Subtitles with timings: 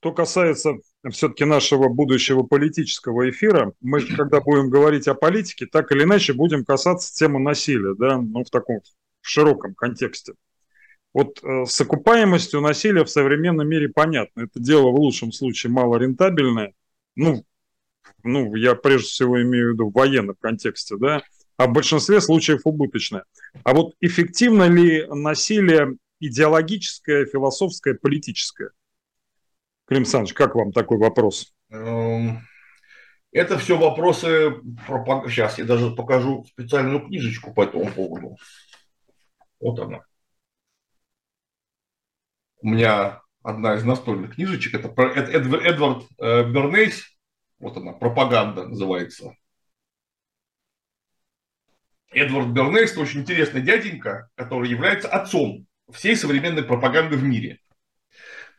[0.00, 0.78] Что касается
[1.10, 6.64] все-таки нашего будущего политического эфира, мы, когда будем говорить о политике, так или иначе будем
[6.64, 8.80] касаться темы насилия, да, ну, в таком
[9.20, 10.32] в широком контексте.
[11.12, 14.42] Вот э, с окупаемостью насилия в современном мире понятно.
[14.44, 16.72] Это дело в лучшем случае малорентабельное.
[17.14, 17.44] Ну,
[18.22, 21.22] ну, я прежде всего имею в виду в военном контексте, да,
[21.58, 23.24] а в большинстве случаев убыточное.
[23.64, 28.70] А вот эффективно ли насилие идеологическое, философское, политическое?
[29.90, 31.52] Клим Александрович, как вам такой вопрос?
[31.70, 32.46] Эм,
[33.32, 34.54] это все вопросы...
[35.26, 38.36] Сейчас я даже покажу специальную книжечку по этому поводу.
[39.58, 40.04] Вот она.
[42.62, 44.74] У меня одна из настольных книжечек.
[44.74, 47.02] Это Эдвард э, Бернейс.
[47.58, 49.34] Вот она, пропаганда называется.
[52.12, 57.59] Эдвард Бернейс очень интересный дяденька, который является отцом всей современной пропаганды в мире.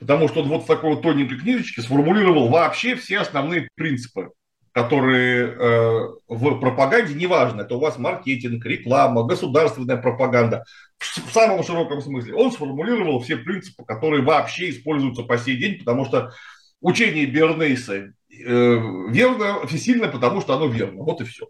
[0.01, 4.31] Потому что он вот в такой вот тоненькой книжечке сформулировал вообще все основные принципы,
[4.71, 10.65] которые э, в пропаганде, неважно, это у вас маркетинг, реклама, государственная пропаганда,
[10.97, 16.05] в, самом широком смысле, он сформулировал все принципы, которые вообще используются по сей день, потому
[16.05, 16.31] что
[16.79, 21.03] учение Бернейса э, верно, всесильно, потому что оно верно.
[21.03, 21.47] Вот и все.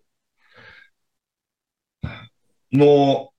[2.70, 3.32] Но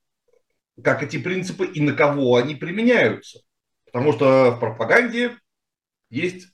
[0.83, 3.41] как эти принципы и на кого они применяются?
[3.93, 5.37] Потому что в пропаганде
[6.09, 6.47] есть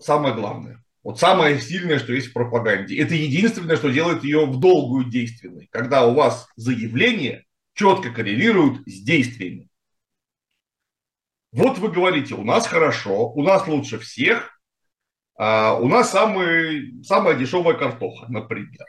[0.00, 0.82] самое главное.
[1.04, 2.98] Вот самое сильное, что есть в пропаганде.
[2.98, 5.68] Это единственное, что делает ее в долгую действенной.
[5.70, 7.44] Когда у вас заявления
[7.74, 9.68] четко коррелируют с действиями.
[11.52, 14.58] Вот вы говорите, у нас хорошо, у нас лучше всех,
[15.38, 18.86] а у нас самый, самая дешевая картоха, например.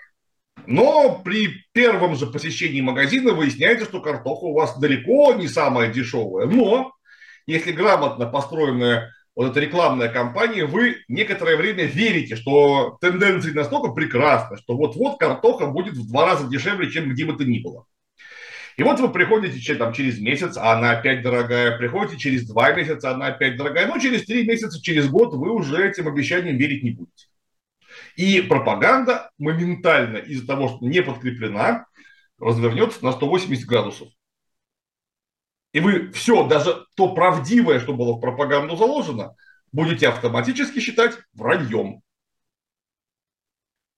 [0.65, 6.47] Но при первом же посещении магазина выясняется, что картоха у вас далеко не самая дешевая.
[6.47, 6.93] Но
[7.47, 14.57] если грамотно построенная вот эта рекламная кампания, вы некоторое время верите, что тенденции настолько прекрасны,
[14.57, 17.85] что вот-вот картоха будет в два раза дешевле, чем где бы то ни было.
[18.77, 23.11] И вот вы приходите там, через месяц, а она опять дорогая, приходите через два месяца,
[23.11, 26.91] она опять дорогая, ну через три месяца, через год вы уже этим обещаниям верить не
[26.91, 27.27] будете.
[28.15, 31.85] И пропаганда моментально из-за того, что не подкреплена,
[32.39, 34.09] развернется на 180 градусов.
[35.73, 39.35] И вы все, даже то правдивое, что было в пропаганду заложено,
[39.71, 42.01] будете автоматически считать враньем.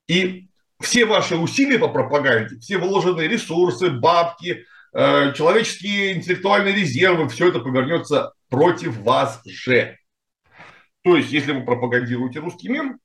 [0.08, 7.50] И все ваши усилия по пропаганде, все вложенные ресурсы, бабки, э, человеческие интеллектуальные резервы, все
[7.50, 9.97] это повернется против вас же.
[11.03, 12.97] То есть, если вы пропагандируете русский мир,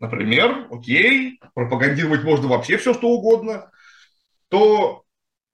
[0.00, 3.70] например, окей, пропагандировать можно вообще все, что угодно,
[4.48, 5.04] то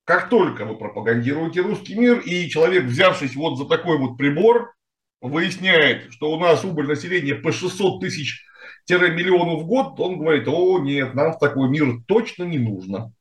[0.04, 4.74] как только вы пропагандируете русский мир, и человек, взявшись вот за такой вот прибор,
[5.20, 8.44] выясняет, что у нас убыль населения по 600 тысяч
[8.88, 13.12] миллионов в год, он говорит, о нет, нам в такой мир точно не нужно.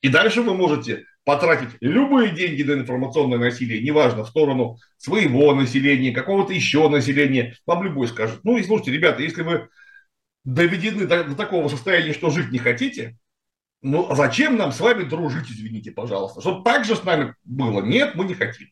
[0.00, 6.12] И дальше вы можете потратить любые деньги на информационное насилие, неважно, в сторону своего населения,
[6.12, 7.56] какого-то еще населения.
[7.66, 9.68] Вам любой скажет, ну и слушайте, ребята, если вы
[10.44, 13.18] доведены до, до такого состояния, что жить не хотите,
[13.82, 16.40] ну, а зачем нам с вами дружить, извините, пожалуйста?
[16.40, 17.82] Чтобы так же с нами было?
[17.82, 18.68] Нет, мы не хотим.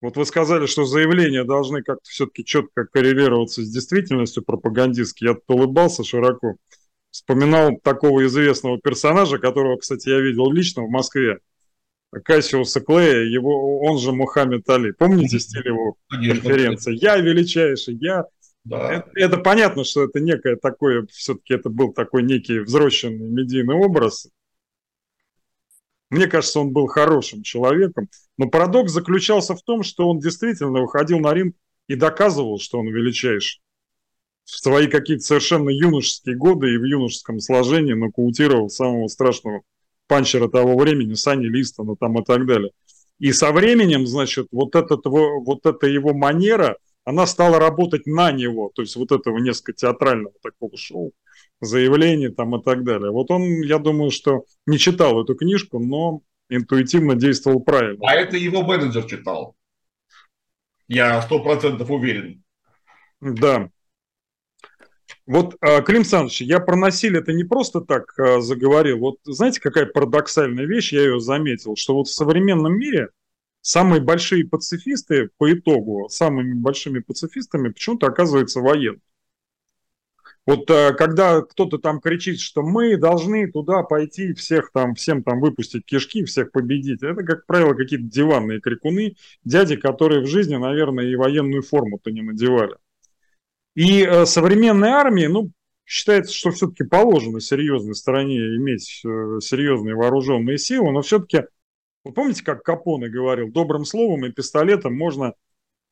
[0.00, 5.24] Вот вы сказали, что заявления должны как-то все-таки четко коррелироваться с действительностью пропагандистски.
[5.24, 6.56] Я улыбался широко.
[7.10, 11.38] Вспоминал такого известного персонажа, которого, кстати, я видел лично в Москве.
[12.24, 14.92] Кассиуса Клея, его, он же Мухаммед Али.
[14.92, 16.96] Помните стиль его конференции?
[16.96, 18.24] Я величайший, я
[18.64, 18.92] да.
[18.92, 24.28] Это, это понятно, что это некое такое, все-таки это был такой некий взросшенный медийный образ.
[26.10, 28.08] Мне кажется, он был хорошим человеком.
[28.36, 31.54] Но парадокс заключался в том, что он действительно выходил на ринг
[31.86, 33.60] и доказывал, что он величайший.
[34.44, 39.62] В свои какие-то совершенно юношеские годы и в юношеском сложении нокаутировал самого страшного
[40.08, 42.72] панчера того времени, Сани Листона там и так далее.
[43.20, 46.76] И со временем, значит, вот, этот, вот эта его манера–
[47.10, 51.12] она стала работать на него, то есть вот этого несколько театрального такого шоу,
[51.60, 53.10] заявлений там и так далее.
[53.10, 58.08] Вот он, я думаю, что не читал эту книжку, но интуитивно действовал правильно.
[58.08, 59.56] А это его менеджер читал.
[60.86, 62.44] Я сто процентов уверен.
[63.20, 63.70] Да.
[65.26, 68.98] Вот, а, Клим Александрович, я про насилие это не просто так а, заговорил.
[68.98, 73.08] Вот знаете, какая парадоксальная вещь, я ее заметил, что вот в современном мире–
[73.60, 79.00] самые большие пацифисты по итогу, самыми большими пацифистами почему-то оказываются военные.
[80.46, 85.40] Вот э, когда кто-то там кричит, что мы должны туда пойти, всех там, всем там
[85.40, 91.04] выпустить кишки, всех победить, это, как правило, какие-то диванные крикуны, дяди, которые в жизни, наверное,
[91.04, 92.74] и военную форму-то не надевали.
[93.74, 95.52] И э, современной армии, ну,
[95.84, 101.42] считается, что все-таки положено серьезной стороне иметь э, серьезные вооруженные силы, но все-таки,
[102.04, 105.34] вы помните, как Капоне говорил, добрым словом и пистолетом можно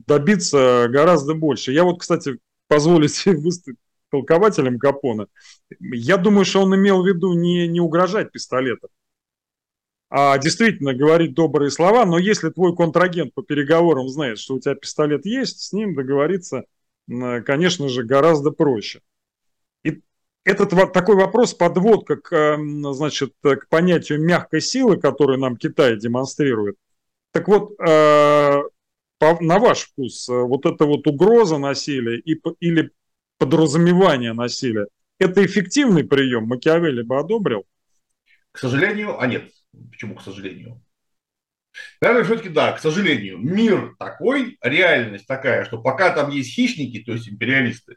[0.07, 1.73] добиться гораздо больше.
[1.73, 2.39] Я вот, кстати,
[2.69, 5.27] позволю себе выступить толкователем Капона.
[5.81, 8.91] Я думаю, что он имел в виду не, не угрожать пистолетом,
[10.11, 14.75] а действительно говорить добрые слова, но если твой контрагент по переговорам знает, что у тебя
[14.75, 16.65] пистолет есть, с ним договориться,
[17.07, 19.03] конечно же, гораздо проще.
[20.49, 26.77] Этот такой вопрос, подводка к, эм, значит, к понятию мягкой силы, которую нам Китай демонстрирует.
[27.33, 28.63] Так вот, э,
[29.21, 32.91] на ваш вкус, э, вот эта вот угроза насилия и, или
[33.37, 34.87] подразумевание насилия,
[35.19, 36.45] это эффективный прием?
[36.45, 37.67] Макиавелли бы одобрил?
[38.51, 39.51] К сожалению, а нет.
[39.91, 40.83] Почему к сожалению?
[42.01, 43.37] Наверное, все-таки да, к сожалению.
[43.37, 47.97] Мир такой, реальность такая, что пока там есть хищники, то есть империалисты,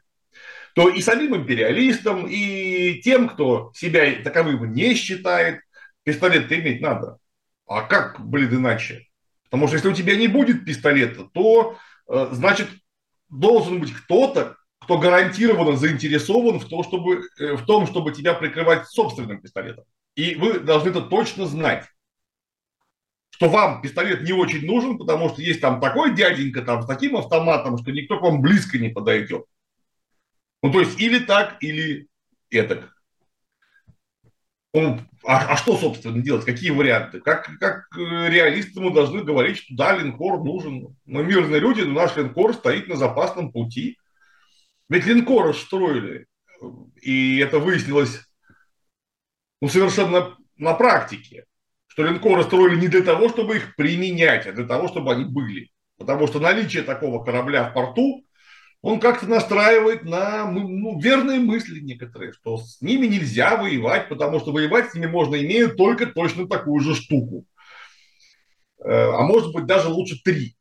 [0.74, 5.60] то и самим империалистам, и тем, кто себя таковым не считает,
[6.02, 7.18] пистолет иметь надо.
[7.66, 9.06] А как, блин, иначе?
[9.44, 11.76] Потому что если у тебя не будет пистолета, то
[12.08, 12.68] э, значит
[13.28, 18.88] должен быть кто-то, кто гарантированно заинтересован в том, чтобы, э, в том, чтобы тебя прикрывать
[18.88, 19.84] собственным пистолетом.
[20.14, 21.86] И вы должны это точно знать,
[23.30, 27.16] что вам пистолет не очень нужен, потому что есть там такой дяденька там с таким
[27.16, 29.44] автоматом, что никто к вам близко не подойдет.
[30.62, 32.08] Ну, то есть или так, или.
[34.74, 36.44] Ну, а, а что, собственно, делать?
[36.44, 37.20] Какие варианты?
[37.20, 40.96] Как, как э, реалисты мы должны говорить, что да, линкор нужен.
[41.04, 43.98] Мы мирные люди, но наш линкор стоит на запасном пути.
[44.88, 46.26] Ведь линкоры строили,
[47.00, 48.20] и это выяснилось
[49.60, 51.44] ну, совершенно на практике,
[51.86, 55.70] что линкоры строили не для того, чтобы их применять, а для того, чтобы они были.
[55.98, 58.24] Потому что наличие такого корабля в порту
[58.82, 64.40] он как-то настраивает на ну, ну, верные мысли некоторые, что с ними нельзя воевать, потому
[64.40, 67.46] что воевать с ними можно, имея только точно такую же штуку.
[68.84, 70.56] Э, а может быть даже лучше три.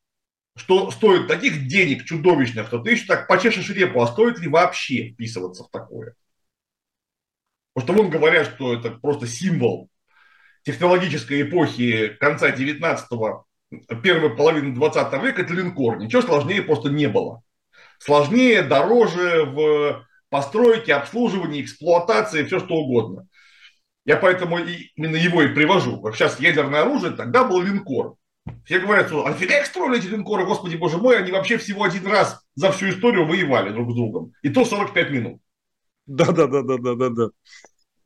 [0.56, 5.10] Что стоит таких денег чудовищных, что ты еще так почешешь репу, а стоит ли вообще
[5.10, 6.14] вписываться в такое?
[7.74, 9.90] Потому что вон говорят, что это просто символ
[10.64, 13.46] технологической эпохи конца 19-го,
[14.04, 15.98] первой половины 20 века, это линкор.
[15.98, 17.42] Ничего сложнее просто не было
[18.04, 23.28] сложнее, дороже в постройке, обслуживании, эксплуатации, все что угодно.
[24.06, 24.58] Я поэтому
[24.96, 26.02] именно его и привожу.
[26.02, 28.16] Как сейчас ядерное оружие, тогда был линкор.
[28.66, 32.08] Все говорят, что офига их строили эти линкоры, господи боже мой, они вообще всего один
[32.08, 34.34] раз за всю историю воевали друг с другом.
[34.42, 35.42] И то 45 минут.
[36.08, 37.30] Да-да-да-да-да-да.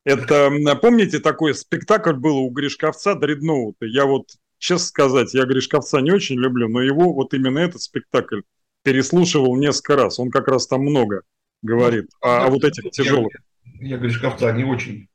[0.04, 0.52] Это,
[0.82, 3.86] помните, такой спектакль был у Гришковца Дредноута?
[3.86, 4.28] Я вот,
[4.58, 8.42] честно сказать, я Гришковца не очень люблю, но его вот именно этот спектакль
[8.86, 10.20] переслушивал несколько раз.
[10.20, 11.24] Он как раз там много
[11.64, 13.34] говорит ну, о, о вот этих тяжелых.
[13.64, 15.10] Я, я Гришковца не очень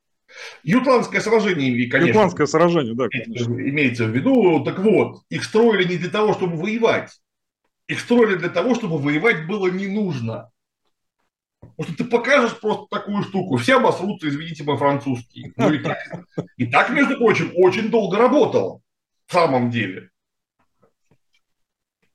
[0.63, 2.09] Ютландское сражение, конечно.
[2.09, 3.53] Ютландское сражение, да, конечно.
[3.53, 4.63] Имеется в виду.
[4.63, 7.11] Так вот, их строили не для того, чтобы воевать.
[7.87, 10.51] Их строили для того, чтобы воевать было не нужно.
[11.59, 15.53] Потому что ты покажешь просто такую штуку, все обосрутся, извините мой французский.
[15.57, 15.97] Ну и так,
[16.57, 18.81] и так, между прочим, очень долго работало.
[19.27, 20.09] В самом деле.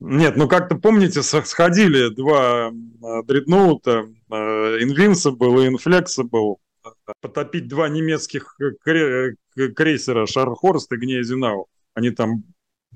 [0.08, 6.56] Нет, ну как-то помните, сходили два а, дредноута, а, Invincible и Inflexible,
[7.20, 8.56] потопить два немецких
[9.74, 11.66] крейсера Шархорст и Гнезинау.
[11.94, 12.44] Они там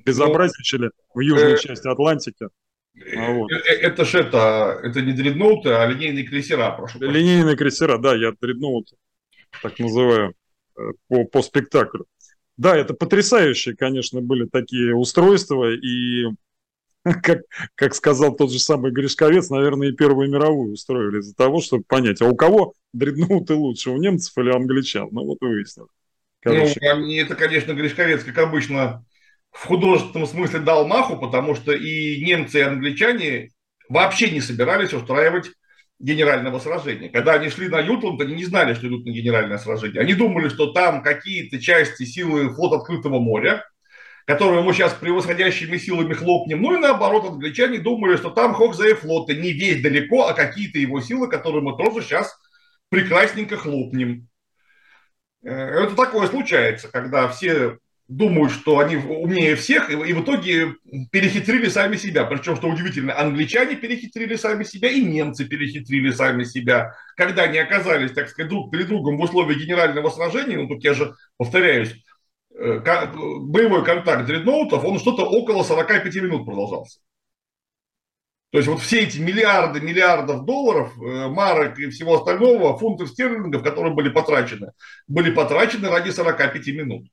[0.04, 2.48] безобразничали в южной э, части Атлантики.
[3.16, 3.50] А вот.
[3.50, 7.00] Э, э, это же это, это не дредноуты, а линейные крейсера, прошу.
[7.00, 8.88] Линейные крейсера, да, я дредноут
[9.62, 10.34] так называю
[11.08, 12.06] по, по спектаклю.
[12.56, 16.26] Да, это потрясающие, конечно, были такие устройства, и
[17.22, 17.40] как,
[17.74, 22.20] как сказал тот же самый Гришковец, наверное, и Первую мировую устроили из-за того, чтобы понять,
[22.20, 25.08] а у кого дредноуты лучше, у немцев или англичан?
[25.10, 25.88] Ну вот выяснил.
[26.40, 26.78] Короче.
[26.80, 29.04] Ну, это, конечно, Гришковец, как обычно,
[29.50, 33.50] в художественном смысле дал маху, потому что и немцы, и англичане
[33.88, 35.50] вообще не собирались устраивать
[35.98, 37.10] генерального сражения.
[37.10, 40.00] Когда они шли на Ютланд, они не знали, что идут на генеральное сражение.
[40.00, 43.64] Они думали, что там какие-то части силы флот открытого моря,
[44.30, 46.62] которую мы сейчас превосходящими силами хлопнем.
[46.62, 51.00] Ну и наоборот, англичане думали, что там Хокзея флота не весь далеко, а какие-то его
[51.00, 52.38] силы, которые мы тоже сейчас
[52.90, 54.28] прекрасненько хлопнем.
[55.42, 60.76] Э, это такое случается, когда все думают, что они умнее всех, и, в итоге
[61.10, 62.24] перехитрили сами себя.
[62.24, 66.94] Причем, что удивительно, англичане перехитрили сами себя, и немцы перехитрили сами себя.
[67.16, 70.94] Когда они оказались, так сказать, друг перед другом в условиях генерального сражения, ну тут я
[70.94, 71.96] же повторяюсь,
[72.60, 77.00] боевой контакт дредноутов, он что-то около 45 минут продолжался.
[78.50, 83.62] То есть вот все эти миллиарды, миллиардов долларов, э, марок и всего остального, фунтов стерлингов,
[83.62, 84.72] которые были потрачены,
[85.06, 87.06] были потрачены ради 45 минут.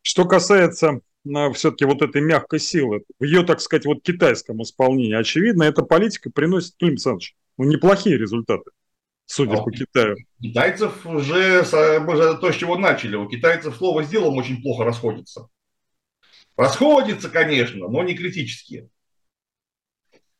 [0.00, 5.14] Что касается э, все-таки вот этой мягкой силы, в ее, так сказать, вот китайском исполнении,
[5.14, 8.70] очевидно, эта политика приносит, Клим Александрович, ну, неплохие результаты,
[9.26, 10.16] судя а по Китаю.
[10.40, 11.64] Китайцев уже,
[12.00, 15.48] мы же то, с чего начали, у китайцев слово с делом очень плохо расходится.
[16.56, 18.88] Расходится, конечно, но не критически.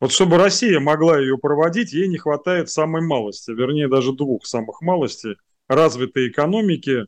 [0.01, 4.81] Вот чтобы Россия могла ее проводить, ей не хватает самой малости, вернее даже двух самых
[4.83, 5.37] малостей,
[5.67, 7.07] развитой экономики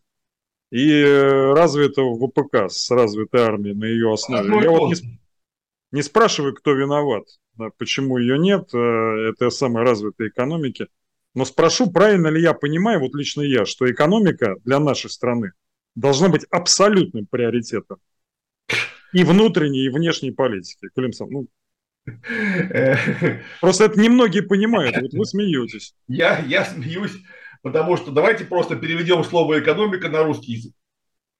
[0.71, 4.63] и э, развитого ВПК с развитой армией на ее основе.
[4.63, 5.21] Я вот не,
[5.93, 7.25] не спрашиваю, кто виноват,
[7.79, 10.89] почему ее нет, э, этой самой развитой экономики,
[11.37, 15.53] но спрошу, правильно ли я понимаю, вот лично я, что экономика для нашей страны
[15.95, 17.99] должна быть абсолютным приоритетом
[19.13, 20.89] и внутренней, и внешней политики.
[20.97, 21.47] Климсон, ну,
[23.61, 25.95] Просто это немногие понимают, вот вы смеетесь.
[26.09, 27.17] Я, я смеюсь
[27.67, 30.73] Потому что давайте просто переведем слово экономика на русский язык.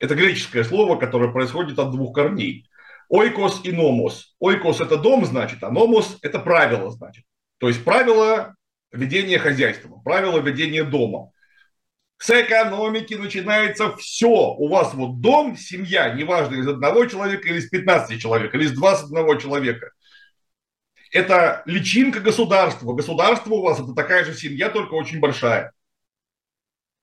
[0.01, 2.69] Это греческое слово, которое происходит от двух корней.
[3.09, 4.35] Ойкос и номос.
[4.41, 7.25] Ойкос– это дом, значит, а номос– это правило, значит.
[7.59, 8.57] То есть правило
[8.93, 11.31] ведения хозяйства, правило ведения дома.
[12.19, 14.29] С экономики начинается все.
[14.29, 18.73] У вас вот дом, семья, неважно, из одного человека или из 15 человек, или из
[18.73, 19.91] 21 человека.
[21.13, 22.93] Это личинка государства.
[22.95, 25.73] Государство у вас– это такая же семья, только очень большая.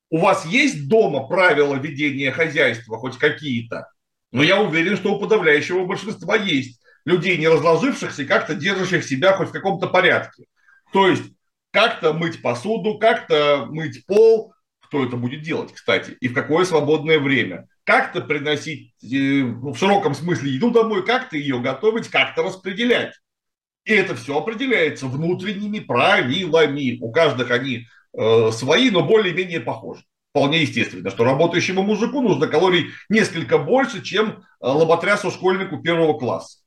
[0.10, 3.88] У вас есть дома правила ведения хозяйства, хоть какие-то?
[4.32, 9.34] Но я уверен, что у подавляющего большинства есть людей, не разложившихся и как-то держащих себя
[9.34, 10.46] хоть в каком-то порядке.
[10.92, 11.24] То есть
[11.74, 17.20] как-то мыть посуду, как-то мыть пол, кто это будет делать, кстати, и в какое свободное
[17.20, 17.68] время.
[17.84, 23.14] Как-то приносить э, в широком смысле еду домой, как-то ее готовить, как-то распределять.
[23.84, 26.98] И это все определяется внутренними правилами.
[27.02, 30.04] У каждых они Э, свои, но более-менее похожи.
[30.30, 36.60] Вполне естественно, что работающему мужику нужно калорий несколько больше, чем э, лоботрясу школьнику первого класса.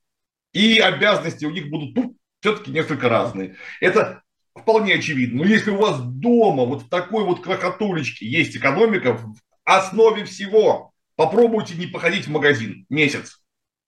[0.53, 3.57] И обязанности у них будут ну, все-таки несколько разные.
[3.81, 4.23] Это
[4.57, 5.43] вполне очевидно.
[5.43, 10.93] Но если у вас дома вот в такой вот крохотулечке есть экономика, в основе всего
[11.15, 13.43] попробуйте не походить в магазин месяц,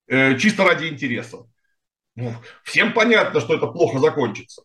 [0.06, 1.38] э, чисто ради интереса.
[2.16, 2.34] Ну,
[2.64, 4.62] всем понятно, что это плохо закончится.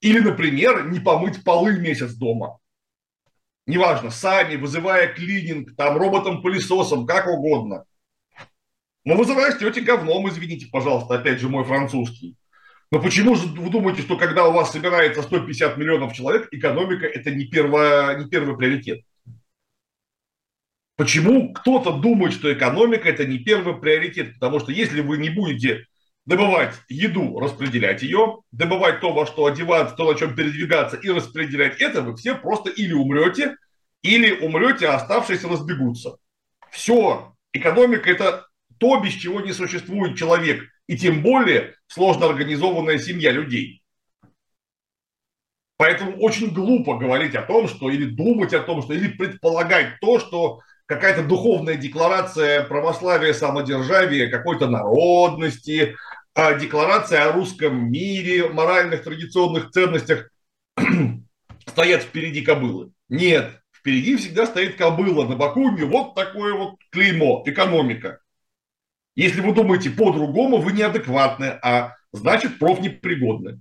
[0.00, 2.58] Или, например, не помыть полы месяц дома.
[3.66, 7.84] Неважно, сами, вызывая клининг, там, роботом-пылесосом, как угодно.
[9.04, 12.36] Но вы зарастете говном, извините, пожалуйста, опять же мой французский.
[12.92, 17.30] Но почему же вы думаете, что когда у вас собирается 150 миллионов человек, экономика это
[17.30, 19.02] не, первое, не первый приоритет?
[20.96, 24.34] Почему кто-то думает, что экономика это не первый приоритет?
[24.34, 25.86] Потому что если вы не будете
[26.26, 31.80] добывать еду, распределять ее, добывать то, во что одеваться, то, на чем передвигаться и распределять
[31.80, 33.56] это, вы все просто или умрете,
[34.02, 36.16] или умрете, а оставшиеся разбегутся.
[36.70, 37.34] Все.
[37.52, 38.46] Экономика– это
[38.78, 43.82] то, без чего не существует человек, и тем более сложно организованная семья людей.
[45.78, 50.18] Поэтому очень глупо говорить о том, что или думать о том, что или предполагать то,
[50.18, 55.96] что какая-то духовная декларация православия, самодержавия, какой-то народности,
[56.34, 60.30] а декларация о русском мире, моральных традиционных ценностях
[61.66, 62.92] стоят впереди кобылы.
[63.08, 68.20] Нет, впереди всегда стоит кобыла, на боку не вот такое вот клеймо, экономика.
[69.16, 73.60] Если вы думаете по-другому, вы неадекватны, а значит профнепригодны.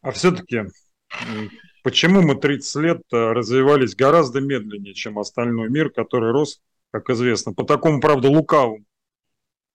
[0.00, 0.64] А все-таки
[1.82, 7.54] Почему мы 30 лет э, развивались гораздо медленнее, чем остальной мир, который рос, как известно,
[7.54, 8.84] по такому, правда, лукавому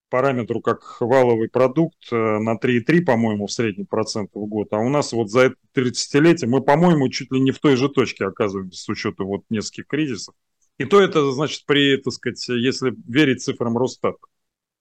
[0.09, 4.67] параметру, как валовый продукт э, на 3,3, по-моему, в среднем процентов в год.
[4.73, 7.89] А у нас вот за это 30-летие мы, по-моему, чуть ли не в той же
[7.89, 10.35] точке оказываемся с учетом вот нескольких кризисов.
[10.77, 14.17] И то это, значит, при, так сказать, если верить цифрам Росстата.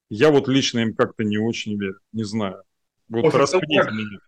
[0.09, 2.63] Я вот лично им как-то не очень верю, не знаю.
[3.09, 4.19] Вот распределите меня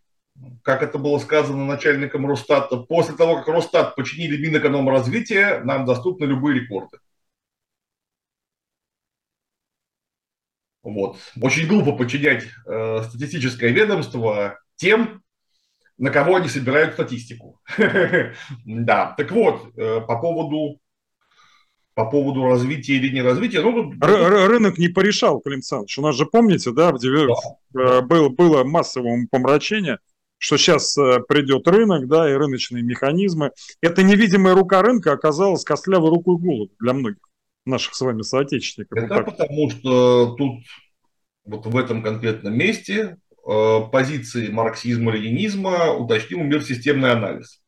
[0.63, 6.61] как это было сказано начальником Росстата, после того, как Росстат починили Минэкономразвития, нам доступны любые
[6.61, 6.99] рекорды.
[10.83, 11.17] Вот.
[11.41, 15.23] Очень глупо подчинять э, статистическое ведомство тем,
[15.97, 17.61] на кого они собирают статистику.
[18.67, 20.81] Да, так вот, э, по поводу
[21.95, 23.61] по поводу развития или не развития.
[23.61, 25.99] Ну, Ры- рынок не порешал, Клим Александрович.
[25.99, 27.31] У нас же, помните, да, в 9...
[27.73, 27.81] да.
[27.81, 29.99] Э, было, было массовое помрачение,
[30.39, 33.53] что сейчас э, придет рынок, да, и рыночные механизмы.
[33.81, 37.23] Эта невидимая рука рынка оказалась костлявой рукой голода для многих
[37.65, 38.99] наших с вами соотечественников.
[38.99, 40.65] Это потому что тут
[41.45, 47.61] вот в этом конкретном месте э, позиции марксизма-ленинизма уточнил мир системный анализ.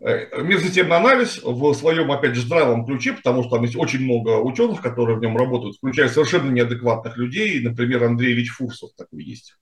[0.00, 4.02] Э, мир системный анализ в своем, опять же, здравом ключе, потому что там есть очень
[4.02, 7.60] много ученых, которые в нем работают, включая совершенно неадекватных людей.
[7.62, 9.56] Например, Андрей Ильич Фурсов такой есть.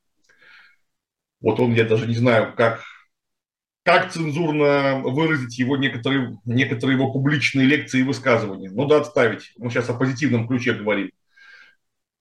[1.40, 2.84] Вот он, я даже не знаю, как,
[3.82, 8.70] как цензурно выразить его некоторые, некоторые его публичные лекции и высказывания.
[8.70, 9.52] Ну да, отставить.
[9.56, 11.10] Мы сейчас о позитивном ключе говорим.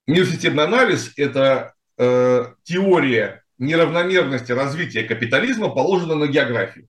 [0.08, 6.88] Нейросистемный анализ– это э, теория неравномерности развития капитализма, положена на географию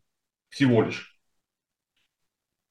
[0.49, 1.18] всего лишь.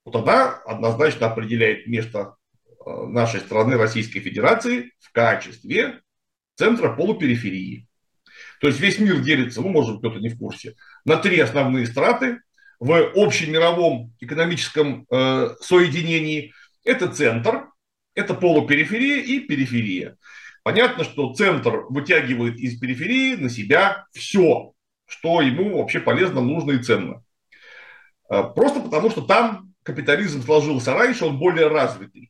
[0.08, 2.38] Вот она однозначно определяет место
[2.86, 6.00] э, нашей страны, Российской Федерации, в качестве
[6.56, 7.90] центра полупериферии.
[8.62, 12.40] То есть весь мир делится, ну, может, кто-то не в курсе, на три основные страты
[12.80, 16.54] в общемировом экономическом э, соединении.
[16.86, 17.68] Это центр,
[18.16, 20.16] это полупериферия и периферия.
[20.64, 24.72] Понятно, что центр вытягивает из периферии на себя все,
[25.06, 27.26] что ему вообще полезно, нужно и ценно.
[28.30, 32.30] Э, просто потому, что там капитализм сложился раньше, он более развитый.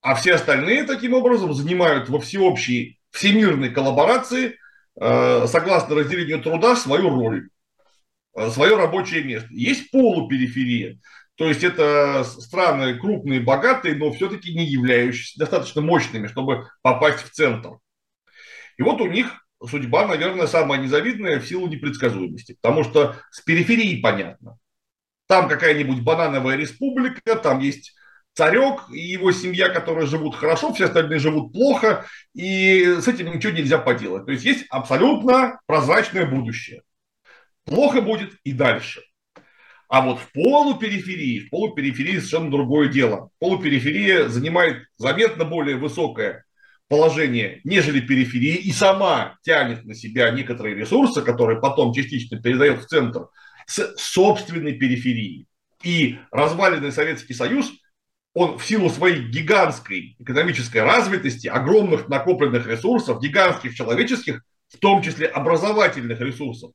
[0.00, 4.58] А все остальные таким образом занимают во всеобщей, всемирной коллаборации,
[5.00, 7.48] э, согласно разделению труда, свою роль,
[8.36, 9.48] э, свое рабочее место.
[9.52, 10.98] Есть полупериферия,
[11.36, 17.30] то есть это страны крупные, богатые, но все-таки не являющиеся достаточно мощными, чтобы попасть в
[17.30, 17.78] центр.
[18.78, 22.58] И вот у них судьба, наверное, самая незавидная в силу непредсказуемости.
[22.60, 24.58] Потому что с периферии понятно.
[25.26, 27.94] Там какая-нибудь банановая республика, там есть
[28.34, 32.04] царек и его семья, которые живут хорошо, все остальные живут плохо,
[32.34, 34.26] и с этим ничего нельзя поделать.
[34.26, 36.82] То есть есть абсолютно прозрачное будущее.
[37.64, 39.02] Плохо будет и дальше.
[39.88, 43.30] А вот в полупериферии, в полупериферии совершенно другое дело.
[43.38, 46.44] Полупериферия занимает заметно более высокое
[46.88, 52.86] положение, нежели периферия, и сама тянет на себя некоторые ресурсы, которые потом частично передает в
[52.86, 53.28] центр,
[53.66, 55.46] с собственной периферии.
[55.82, 57.72] И разваленный Советский Союз,
[58.32, 65.26] он в силу своей гигантской экономической развитости, огромных накопленных ресурсов, гигантских человеческих, в том числе
[65.26, 66.72] образовательных ресурсов,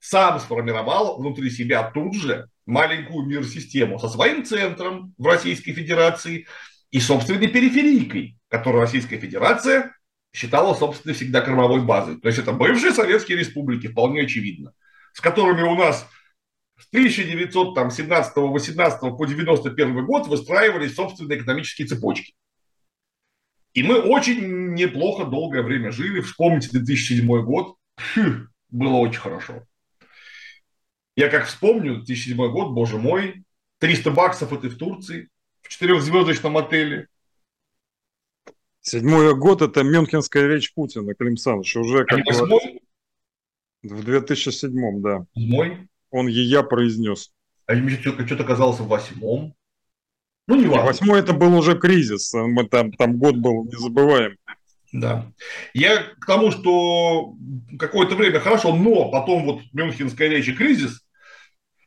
[0.00, 6.46] сам сформировал внутри себя тут же маленькую мир-систему со своим центром в Российской Федерации
[6.90, 9.94] и собственной периферийкой, которую Российская Федерация
[10.34, 12.20] считала, собственно, всегда кормовой базой.
[12.20, 14.72] То есть это бывшие советские республики, вполне очевидно,
[15.12, 16.08] с которыми у нас
[16.82, 22.34] с 1917-18 по 91 год выстраивались собственные экономические цепочки.
[23.74, 26.20] И мы очень неплохо долгое время жили.
[26.20, 27.76] Вспомните 2007 год.
[27.96, 29.66] Фу, было очень хорошо.
[31.16, 33.44] Я как вспомню, 2007 год, боже мой,
[33.78, 35.28] 300 баксов это в Турции,
[35.62, 37.08] в четырехзвездочном отеле.
[38.80, 42.82] Седьмой год– это Мюнхенская речь Путина, Клим Саныч, уже как а восьмой?
[43.82, 45.24] В 2007, да.
[45.34, 45.88] Седьмой?
[46.12, 47.32] Он ее произнес.
[47.66, 49.54] А мне что-то казалось в восьмом.
[50.46, 50.86] Ну, не важно.
[50.86, 52.32] Восьмой это был уже кризис.
[52.34, 54.36] Мы там, там год был незабываем.
[54.92, 55.32] Да.
[55.72, 57.34] Я к тому, что
[57.78, 61.00] какое-то время хорошо, но потом вот Мюнхенская речь и кризис,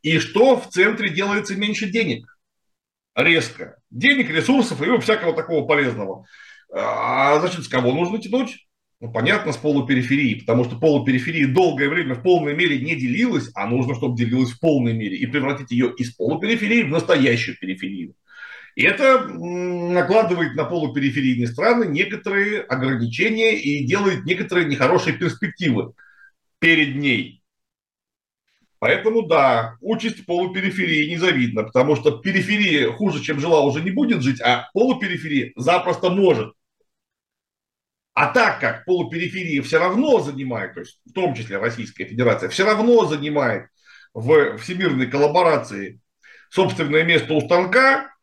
[0.02, 2.38] и что в центре делается меньше денег.
[3.14, 3.78] Резко.
[3.92, 6.26] Денег, ресурсов и всякого такого полезного.
[6.74, 8.68] А значит, с кого нужно тянуть?
[9.02, 13.68] Ну, понятно, с полупериферии, потому что полупериферия долгое время в полной мере не делилась, а
[13.68, 18.16] нужно, чтобы делилась в полной мере, и превратить ее из полупериферии в настоящую периферию.
[18.76, 25.94] И это накладывает на полупериферийные страны некоторые ограничения и делает некоторые нехорошие перспективы
[26.60, 27.42] перед ней.
[28.80, 34.42] Поэтому да, участь полупериферии незавидна, потому что периферия хуже, чем жила, уже не будет жить,
[34.42, 36.54] а полупериферия запросто может.
[38.16, 42.66] А так как полупериферия все равно занимает, то есть в том числе Российская Федерация, все
[42.66, 43.68] равно занимает
[44.14, 46.00] в всемирной коллаборации
[46.50, 48.16] собственное место у станка,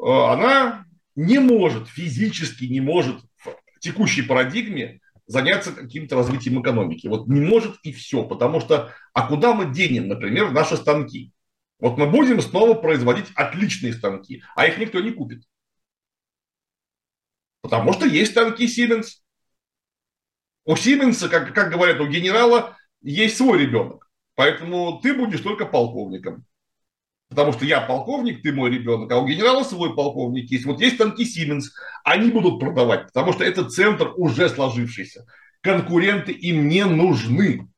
[0.00, 0.84] Э, она
[1.14, 7.06] не может, физически не может в текущей парадигме заняться каким-то развитием экономики.
[7.06, 11.32] Вот не может и все, потому что, а куда мы денем, например, наши станки?
[11.78, 15.44] Вот мы будем снова производить отличные станки, а их никто не купит.
[17.62, 19.20] Потому что есть станки Siemens.
[20.64, 24.08] У Siemens, как, как говорят у генерала, есть свой ребенок.
[24.34, 26.44] Поэтому ты будешь только полковником.
[27.28, 30.64] Потому что я полковник, ты мой ребенок, а у генерала свой полковник есть.
[30.64, 35.26] Вот есть танки Сименс, они будут продавать, потому что это центр уже сложившийся.
[35.60, 37.68] Конкуренты им не нужны.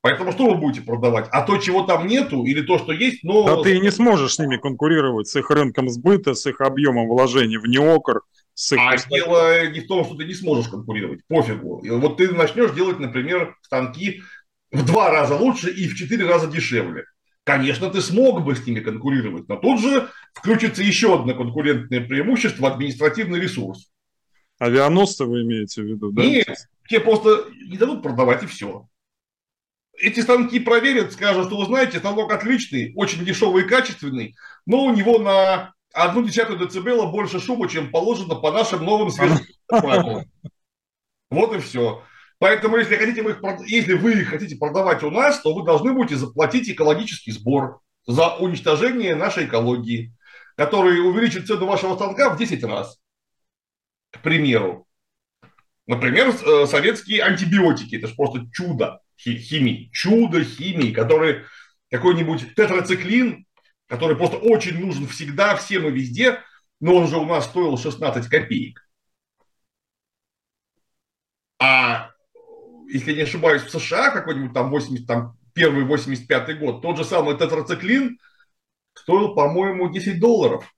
[0.00, 1.28] Поэтому что вы будете продавать?
[1.30, 3.44] А то, чего там нету, или то, что есть, но...
[3.44, 7.58] Да ты не сможешь с ними конкурировать, с их рынком сбыта, с их объемом вложений
[7.58, 8.22] в неокр,
[8.54, 8.80] с их...
[8.80, 11.80] А дело не в том, что ты не сможешь конкурировать, пофигу.
[11.84, 14.22] И вот ты начнешь делать, например, станки
[14.70, 17.04] в два раза лучше и в четыре раза дешевле.
[17.44, 22.68] Конечно, ты смог бы с ними конкурировать, но тут же включится еще одно конкурентное преимущество–
[22.72, 23.90] административный ресурс.
[24.58, 26.24] Авианосцы вы имеете в виду, да?
[26.24, 26.56] Нет,
[26.88, 28.88] тебе просто не дадут продавать и все.
[29.98, 34.94] Эти станки проверят, скажут, что вы знаете, станок отличный, очень дешевый и качественный, но у
[34.94, 40.24] него на одну десятую децибела больше шума, чем положено по нашим новым свежим правилам.
[41.30, 42.02] Вот и все.
[42.38, 45.92] Поэтому, если, хотите вы их, если вы их хотите продавать у нас, то вы должны
[45.92, 50.12] будете заплатить экологический сбор за уничтожение нашей экологии,
[50.56, 52.98] который увеличит цену вашего станка в 10 раз.
[54.10, 54.86] К примеру.
[55.86, 57.96] Например, э, советские антибиотики.
[57.96, 59.90] Это же просто чудо химии.
[59.92, 61.44] Чудо химии, который
[61.90, 63.43] какой-нибудь тетрациклин,
[63.94, 66.40] который просто очень нужен всегда, всем и везде,
[66.80, 68.80] но он же у нас стоил 16 копеек.
[71.60, 72.10] А
[72.88, 77.38] если не ошибаюсь, в США какой-нибудь там 80, там первый 85 год, тот же самый
[77.38, 78.18] тетрациклин
[78.94, 80.68] стоил, по-моему, 10 долларов.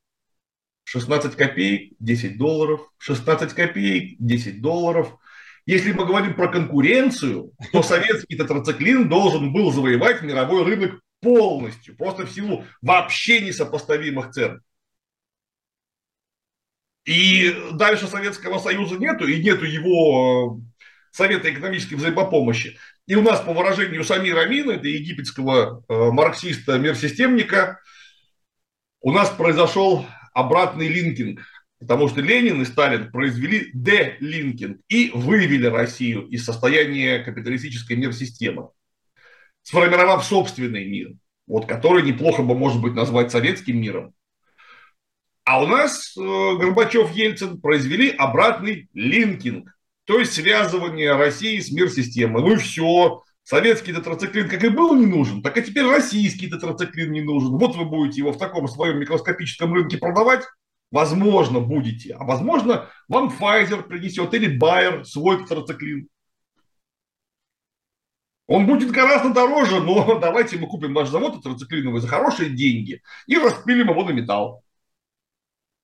[0.83, 5.17] 16 копеек, 10 долларов, 16 копеек, 10 долларов.
[5.65, 12.25] Если мы говорим про конкуренцию, то советский тетрациклин должен был завоевать мировой рынок полностью, просто
[12.25, 14.61] в силу вообще несопоставимых цен.
[17.05, 22.77] И дальше Советского Союза нету, и нету его э, Совета экономической взаимопомощи.
[23.07, 27.79] И у нас, по выражению Самира Амина, это египетского э, марксиста-мирсистемника,
[29.01, 31.41] у нас произошел обратный линкинг.
[31.79, 38.69] Потому что Ленин и Сталин произвели делинкинг и вывели Россию из состояния капиталистической мир-системы,
[39.67, 41.11] сформировав собственный мир,
[41.45, 44.13] вот, который неплохо бы, может быть, назвать советским миром.
[45.43, 49.69] А у нас э, Горбачев, Ельцин произвели обратный линкинг,
[50.05, 52.43] то есть связывание России с мир-системой.
[52.43, 53.23] Ну и все.
[53.43, 57.57] Советский тетрациклин как и был не нужен, так и теперь российский тетрациклин не нужен.
[57.57, 60.45] Вот вы будете его в таком своем микроскопическом рынке продавать,
[60.91, 62.13] возможно, будете.
[62.13, 66.07] А возможно, вам Pfizer принесет или Bayer свой тетрациклин.
[68.47, 73.37] Он будет гораздо дороже, но давайте мы купим ваш завод тетрациклиновый за хорошие деньги и
[73.37, 74.63] распилим его на металл.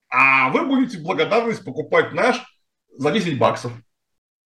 [0.10, 2.42] А вы будете благодарность покупать наш
[2.96, 3.74] за 10 баксов.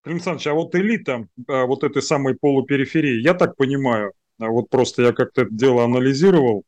[0.03, 5.01] Клим Александрович, а вот элита вот этой самой полупериферии, я так понимаю, а вот просто
[5.01, 6.63] я как-то это дело анализировал,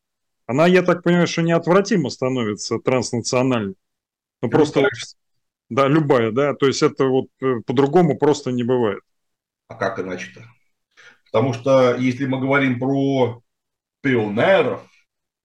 [0.46, 3.76] она, я так понимаю, что неотвратимо становится транснациональной.
[4.42, 4.92] Ну, просто, любая.
[5.70, 9.02] да, любая, да, то есть это вот э, по-другому просто не бывает.
[9.68, 10.44] А как иначе-то?
[11.32, 13.42] Потому что если мы говорим про
[14.02, 14.86] пионеров,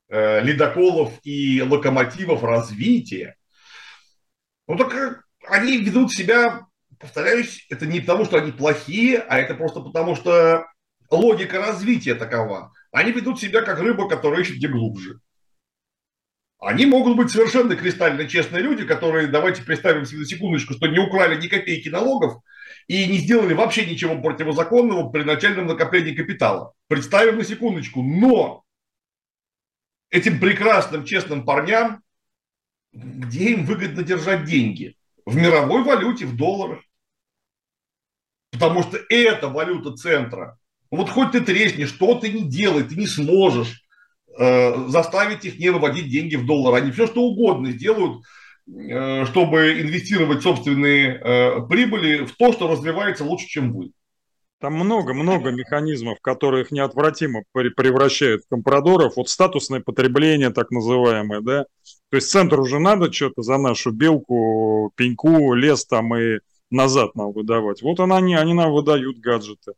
[0.09, 3.37] э, ледоколов и локомотивов развития,
[4.67, 5.17] ну так э,
[5.49, 6.67] они ведут себя
[7.05, 10.65] повторяюсь, это не потому, что они плохие, а это просто потому, что
[11.11, 12.73] логика развития такова.
[12.93, 15.21] Они ведут себя как рыба, которая ищет где глубже.
[16.59, 20.99] Они могут быть совершенно кристально честные люди, которые, давайте представим себе на секундочку, что не
[20.99, 22.43] украли ни копейки налогов
[22.87, 26.73] и не сделали вообще ничего противозаконного при начальном накоплении капитала.
[26.89, 28.03] Представим на секундочку.
[28.03, 28.65] Но
[30.11, 32.03] этим прекрасным, честным парням,
[32.93, 34.97] где им выгодно держать деньги?
[35.27, 36.83] В мировой валюте, в долларах.
[38.53, 40.59] Потому что это валюта центра.
[40.91, 43.83] Вот хоть ты тресни, что ты не делай, ты не сможешь
[44.39, 46.75] э, заставить их не выводить деньги в доллар.
[46.75, 48.23] Они все что угодно сделают,
[48.67, 53.91] чтобы инвестировать собственные э, прибыли в то, что развивается лучше, чем вы.
[54.61, 59.17] Там много-много механизмов, которые их неотвратимо превращают в компрадоров.
[59.17, 61.67] Вот статусное потребление, так называемое, да.
[62.09, 66.39] То есть центр уже надо что-то за нашу белку, пеньку, лес там и
[66.71, 67.83] назад нам выдавать.
[67.83, 69.73] Вот она, они, они нам выдают гаджеты.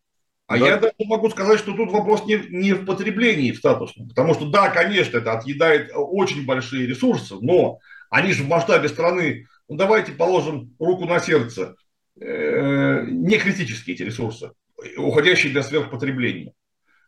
[0.46, 0.66] А да?
[0.68, 4.08] я даже могу сказать, что тут вопрос не, не в потреблении в статусном.
[4.08, 9.46] Потому что, да, конечно, это отъедает очень большие ресурсы, но они же в масштабе страны,
[9.68, 11.76] ну давайте положим руку на сердце,
[12.20, 14.52] э, не критические эти ресурсы,
[14.96, 16.52] уходящие для сверхпотребления.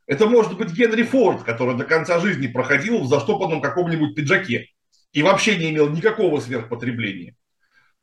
[0.06, 4.68] Это может быть Генри Форд, который до конца жизни проходил в заштопанном каком-нибудь пиджаке
[5.12, 7.34] и вообще не имел никакого сверхпотребления.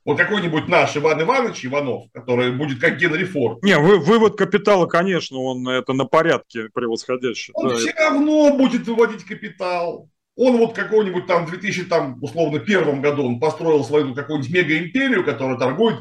[0.06, 3.64] Вот какой-нибудь наш Иван Иванович Иванов, который будет как Генри Форд.
[3.64, 7.52] Не, вы, вывод капитала, конечно, он это на порядке превосходящий.
[7.56, 8.04] Он да, все это...
[8.04, 10.08] равно будет выводить капитал.
[10.36, 15.24] Он вот какой-нибудь там в 2000, там, условно, первом году он построил свою какую-нибудь мегаимперию,
[15.24, 16.00] которая торгует,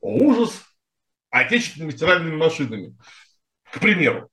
[0.00, 0.62] ужас,
[1.30, 2.96] отечественными стиральными машинами,
[3.72, 4.28] к примеру.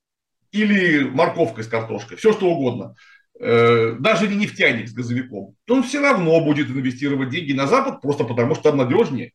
[0.50, 2.96] Или морковкой с картошкой, все что угодно.
[3.38, 5.54] Э, даже не нефтяник с газовиком.
[5.68, 9.32] Он все равно будет инвестировать деньги на Запад, просто потому что там надежнее.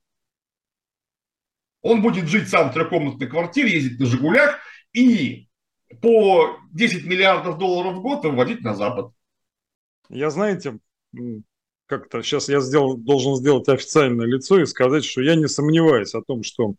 [1.81, 4.59] Он будет жить сам в трехкомнатной квартире, ездить на «Жигулях»
[4.91, 5.47] и
[6.01, 9.11] по 10 миллиардов долларов в год выводить на Запад.
[10.09, 10.79] Я, знаете,
[11.87, 16.21] как-то сейчас я сделал, должен сделать официальное лицо и сказать, что я не сомневаюсь о
[16.21, 16.75] том, что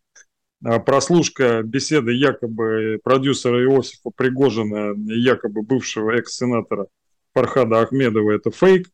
[0.65, 6.89] а, прослушка беседы якобы продюсера Иосифа Пригожина, якобы бывшего экс-сенатора
[7.35, 8.89] Фархада Ахмедова, это фейк.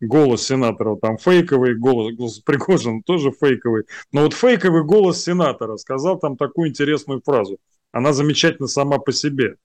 [0.00, 3.82] Голос сенатора там фейковый, голос, голос Пригожина тоже фейковый.
[4.12, 7.58] Но вот фейковый голос сенатора сказал там такую интересную фразу.
[7.90, 9.56] Она замечательна сама по себе.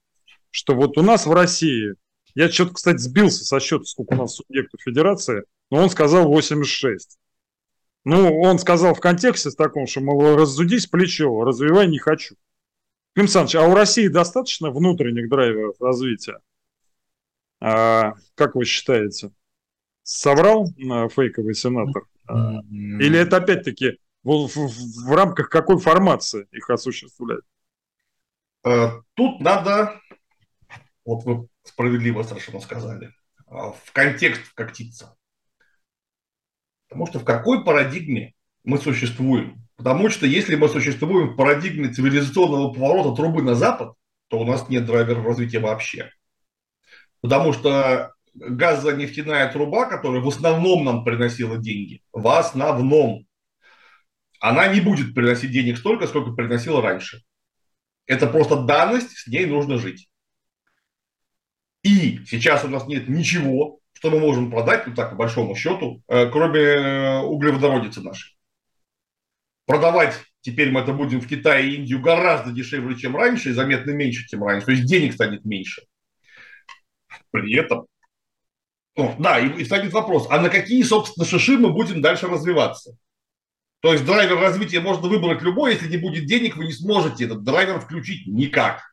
[0.49, 1.93] Что вот у нас в России
[2.35, 7.17] я что-то, кстати, сбился со счета, сколько у нас субъектов федерации, но он сказал 86.
[8.05, 12.35] Ну, он сказал в контексте таком, что, мол, разудись плечо, развивай не хочу.
[13.13, 16.39] Клим Александрович, а у России достаточно внутренних драйверов развития?
[17.61, 19.31] А, как вы считаете?
[20.01, 22.03] Соврал а, фейковый сенатор?
[22.27, 27.43] А, или это опять-таки в, в, в рамках какой формации их осуществляет?
[28.65, 29.99] Э, тут надо,
[31.05, 33.11] вот вы справедливо совершенно сказали,
[33.47, 35.15] а, в контекст вкатиться.
[36.87, 39.65] Потому что в какой парадигме мы существуем?
[39.75, 43.95] Потому что если мы существуем в парадигме цивилизационного поворота трубы на запад,
[44.27, 46.11] то у нас нет драйверов развития вообще.
[47.21, 53.25] Потому что газонефтяная труба, которая в основном нам приносила деньги, в основном,
[54.39, 57.21] она не будет приносить денег столько, сколько приносила раньше.
[58.05, 60.09] Это просто данность, с ней нужно жить.
[61.83, 66.01] И сейчас у нас нет ничего, что мы можем продать, ну так, по большому счету,
[66.07, 68.37] э, кроме э, углеводородицы нашей.
[69.65, 73.91] Продавать теперь мы это будем в Китае и Индию гораздо дешевле, чем раньше, и заметно
[73.91, 74.65] меньше, чем раньше.
[74.65, 75.83] То есть денег станет меньше.
[77.31, 77.87] При этом,
[78.95, 82.95] ну, да, и, и станет вопрос, а на какие, собственно, шиши мы будем дальше развиваться?
[83.81, 87.43] То есть драйвер развития можно выбрать любой, если не будет денег, вы не сможете этот
[87.43, 88.92] драйвер включить никак.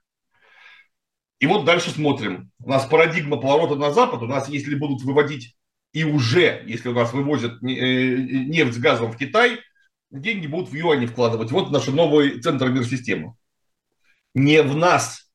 [1.41, 2.53] И вот дальше смотрим.
[2.63, 4.23] У нас парадигма поворота на Запад.
[4.23, 5.57] У нас, если будут выводить
[5.93, 9.59] и уже, если у нас вывозят э, нефть с газом в Китай,
[10.11, 11.51] деньги будут в юане вкладывать.
[11.51, 13.35] Вот наш новый центр мир-системы.
[14.35, 15.31] Не в нас,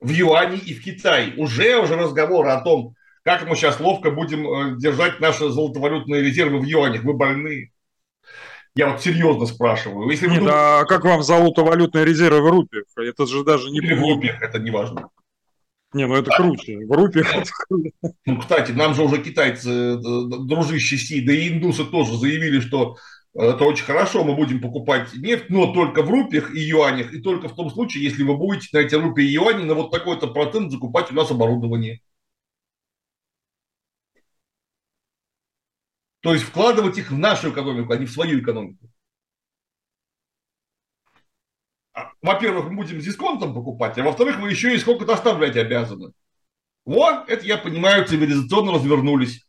[0.00, 1.34] в юане и в Китае.
[1.36, 6.60] Уже уже разговоры о том, как мы сейчас ловко будем э, держать наши золотовалютные резервы
[6.60, 7.04] в юанях.
[7.04, 7.71] Вы больные.
[8.74, 10.08] Я вот серьезно спрашиваю.
[10.08, 10.56] Если Нет, думаете...
[10.58, 12.84] а как вам золотовалютные резервы в рупиях?
[12.96, 13.78] Это же даже не...
[13.78, 15.10] Или в рупиях, это не важно.
[15.92, 16.36] Не, ну это а?
[16.36, 16.78] круче.
[16.86, 17.50] В рупиях это
[18.24, 22.96] Ну, кстати, нам же уже китайцы, э, дружище Си, да и индусы тоже заявили, что
[23.34, 27.20] э, это очень хорошо, мы будем покупать нефть, но только в рупиях и юанях, и
[27.20, 30.28] только в том случае, если вы будете на эти рупии и юани на вот такой-то
[30.28, 32.00] процент закупать у нас оборудование.
[36.22, 38.88] То есть вкладывать их в нашу экономику, а не в свою экономику.
[41.94, 46.12] А, во-первых, мы будем с дисконтом покупать, а во-вторых, вы еще и сколько-то оставлять обязаны.
[46.84, 49.44] Вот, это, я понимаю, цивилизационно развернулись.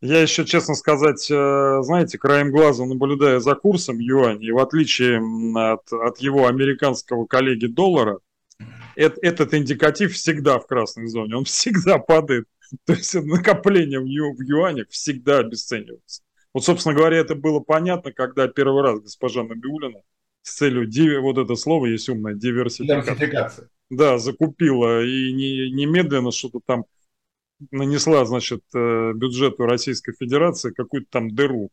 [0.00, 5.20] Я еще, честно сказать, э, знаете, краем глаза наблюдая за курсом юань, и в отличие
[5.56, 8.18] от, от его американского коллеги доллара,
[8.96, 12.46] этот индикатив всегда в красной зоне, он всегда падает
[12.84, 16.22] То есть накопление в, ю, в юанях всегда обесценивается.
[16.52, 20.00] Вот, собственно говоря, это было понятно, когда первый раз госпожа Набиулина
[20.42, 23.14] с целью, диви, вот это слово есть умное, диверсификация.
[23.14, 23.68] диверсификация.
[23.90, 26.86] Да, закупила и не, немедленно что-то там
[27.70, 31.70] нанесла, значит, э, бюджету Российской Федерации какую-то там дыру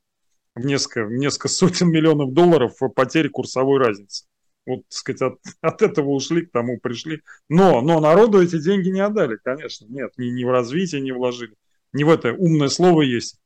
[0.55, 4.25] в несколько, в несколько сотен миллионов долларов потери курсовой разницы
[4.65, 7.21] вот, так сказать, от, от этого ушли, к тому пришли.
[7.49, 11.55] Но, но народу эти деньги не отдали, конечно, нет, ни, ни в развитие не вложили,
[11.91, 13.39] не в это умное слово есть,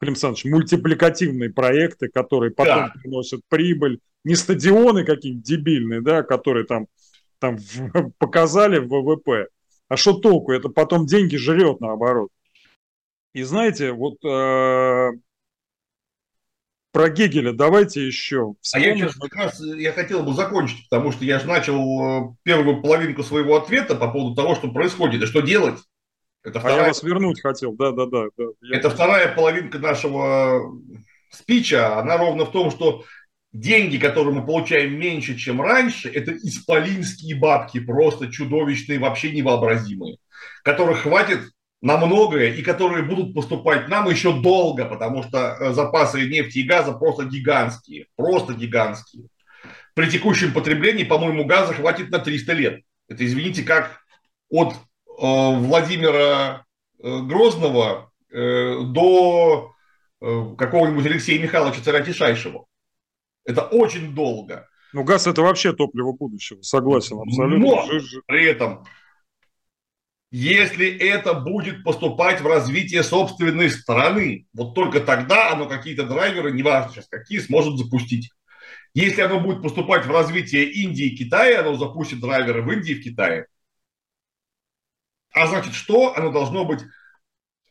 [0.00, 2.92] Клим Александрович, мультипликативные проекты, которые потом да.
[3.00, 6.86] приносят прибыль, не стадионы какие-нибудь дебильные, да, которые там,
[7.38, 7.58] там
[8.18, 9.48] показали в ВВП,
[9.88, 12.30] а что толку, это потом деньги жрет наоборот.
[13.32, 15.10] И знаете, вот э,
[16.94, 18.54] про Гегеля давайте еще.
[18.60, 18.86] Вспомним.
[18.86, 22.34] А я сейчас как раз я хотел бы закончить, потому что я же начал э,
[22.44, 25.80] первую половинку своего ответа по поводу того, что происходит и что делать.
[26.44, 26.78] Это вторая...
[26.78, 28.26] А я вас вернуть хотел, да-да-да.
[28.38, 28.44] да.
[28.70, 30.72] Это вторая половинка нашего
[31.30, 33.04] спича, она ровно в том, что
[33.52, 40.18] деньги, которые мы получаем меньше, чем раньше, это исполинские бабки, просто чудовищные, вообще невообразимые,
[40.62, 41.40] которых хватит
[41.82, 46.66] на многое и которые будут поступать нам еще долго, потому что э, запасы нефти и
[46.66, 49.28] газа просто гигантские, просто гигантские.
[49.94, 52.80] При текущем потреблении, по-моему, газа хватит на 300 лет.
[53.08, 54.00] Это, извините, как
[54.50, 54.76] от э,
[55.08, 56.64] Владимира
[57.02, 59.72] э, Грозного э, до
[60.20, 62.66] э, какого-нибудь Алексея Михайловича царя Тишайшего.
[63.44, 64.68] Это очень долго.
[64.94, 67.58] Ну, газ это вообще топливо будущего, согласен абсолютно.
[67.58, 67.88] Но
[68.26, 68.84] при этом,
[70.36, 76.90] если это будет поступать в развитие собственной страны, вот только тогда оно какие-то драйверы, неважно
[76.90, 78.32] сейчас какие, сможет запустить.
[78.94, 83.00] Если оно будет поступать в развитие Индии и Китая, оно запустит драйверы в Индии и
[83.00, 83.46] в Китае.
[85.32, 86.16] А значит, что?
[86.16, 86.80] Оно должно быть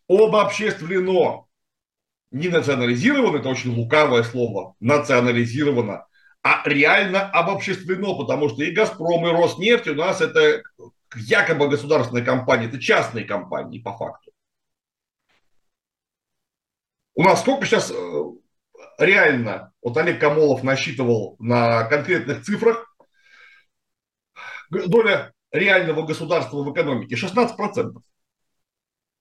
[0.08, 1.50] обобществлено
[2.32, 6.08] не национализировано, это очень лукавое слово, национализировано,
[6.42, 10.64] а реально обобществлено, потому что и «Газпром», и «Роснефть» у нас это
[11.16, 14.32] якобы государственные компании, это частные компании по факту.
[17.16, 18.24] У нас сколько сейчас э,
[18.98, 22.96] реально, вот Олег Камолов насчитывал на конкретных цифрах,
[24.70, 27.94] доля реального государства в экономике 16%.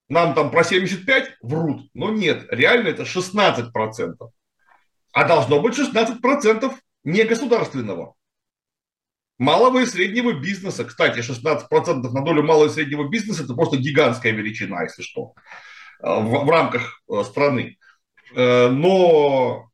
[0.08, 4.16] Нам там про 75 врут, но нет, реально это 16%.
[5.12, 6.74] А должно быть 16%
[7.04, 8.14] негосударственного.
[9.42, 10.84] Малого и среднего бизнеса.
[10.84, 15.34] Кстати, 16% на долю малого и среднего бизнеса– это просто гигантская величина, если что,
[15.98, 17.76] в, в рамках э, страны.
[18.36, 19.68] Э, но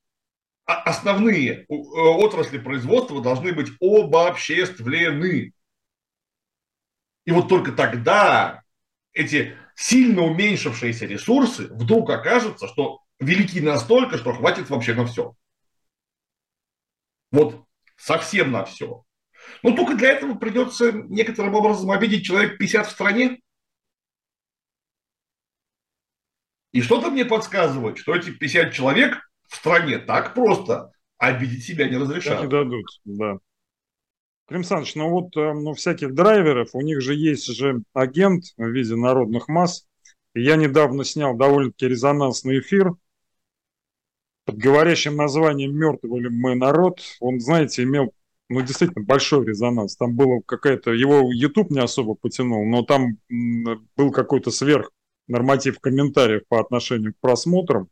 [0.65, 5.53] основные э, отрасли производства должны быть обобществлены.
[7.27, 8.63] И вот только тогда
[9.13, 15.35] эти сильно уменьшившиеся ресурсы вдруг окажется, что велики настолько, что хватит вообще на все.
[17.31, 17.67] Вот
[17.99, 19.05] совсем на все.
[19.63, 23.41] Но только для этого придется некоторым образом обидеть человек 50 в стране.
[26.73, 31.97] И что-то мне подсказывает, что эти 50 человек в стране так просто обидеть себя не
[31.97, 32.43] разрешают.
[32.43, 33.39] не дадут, да.
[34.47, 38.67] Клим Саныч, ну вот э, ну, всяких драйверов, у них же есть же агент в
[38.67, 39.87] виде народных масс.
[40.35, 42.93] И я недавно снял довольно-таки резонансный эфир
[44.47, 47.01] под говорящим названием «Мертвый ли мы народ».
[47.21, 48.15] Он, знаете, имел
[48.49, 49.97] ну, действительно большой резонанс.
[49.97, 50.93] Там было какая-то...
[50.93, 53.19] Его YouTube не особо потянул, но там
[53.97, 54.91] был какой-то сверх
[55.29, 57.89] норматив комментариев по отношению к просмотрам.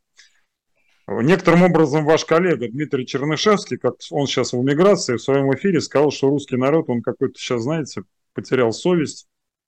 [1.07, 6.11] Некоторым образом ваш коллега Дмитрий Чернышевский, как он сейчас в эмиграции, в своем эфире сказал,
[6.11, 9.27] что русский народ, он какой-то сейчас, знаете, потерял совесть,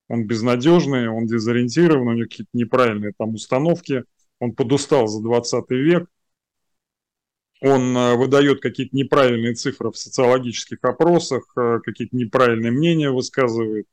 [0.09, 4.03] он безнадежный, он дезориентирован, у него какие-то неправильные там установки,
[4.39, 6.09] он подустал за 20 век,
[7.61, 13.85] он э, выдает какие-то неправильные цифры в социологических опросах, э, какие-то неправильные мнения высказывает.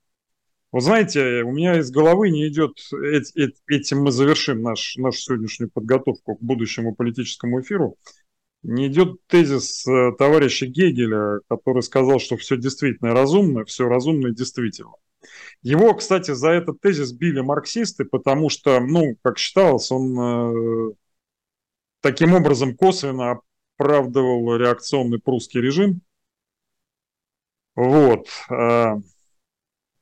[0.73, 2.79] Вы знаете, у меня из головы не идет,
[3.67, 7.97] этим мы завершим наш, нашу сегодняшнюю подготовку к будущему политическому эфиру,
[8.63, 14.35] не идет тезис э, товарища Гегеля, который сказал, что все действительно разумно, все разумно и
[14.35, 14.93] действительно.
[15.63, 20.95] Его, кстати, за этот тезис били марксисты, потому что, ну, как считалось, он
[22.01, 23.41] таким образом косвенно
[23.77, 26.01] оправдывал реакционный прусский режим.
[27.75, 28.29] Вот.
[28.51, 28.97] Э,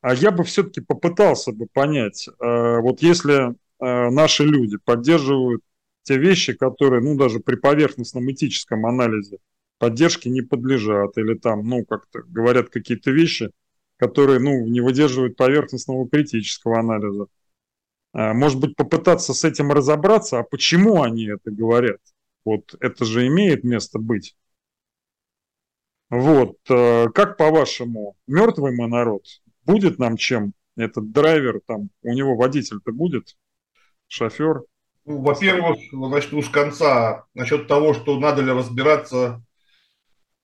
[0.00, 3.54] а я бы все-таки попытался бы понять, э, вот если э,
[4.10, 5.62] наши люди поддерживают
[6.02, 9.38] те вещи, которые, ну, даже при поверхностном этическом анализе
[9.78, 13.50] поддержки не подлежат, или там, ну, как-то говорят какие-то вещи,
[13.96, 17.26] которые, ну, не выдерживают поверхностного критического анализа.
[18.12, 21.98] Может быть, попытаться с этим разобраться, а почему они это говорят?
[22.44, 24.36] Вот это же имеет место быть.
[26.10, 29.24] Вот, как по-вашему, мертвый мы народ
[29.64, 33.36] будет нам чем этот драйвер, там, у него водитель-то будет,
[34.08, 34.62] шофер?
[35.06, 37.24] Ну, во-первых, начну с конца.
[37.34, 39.42] Насчет того, что надо ли разбираться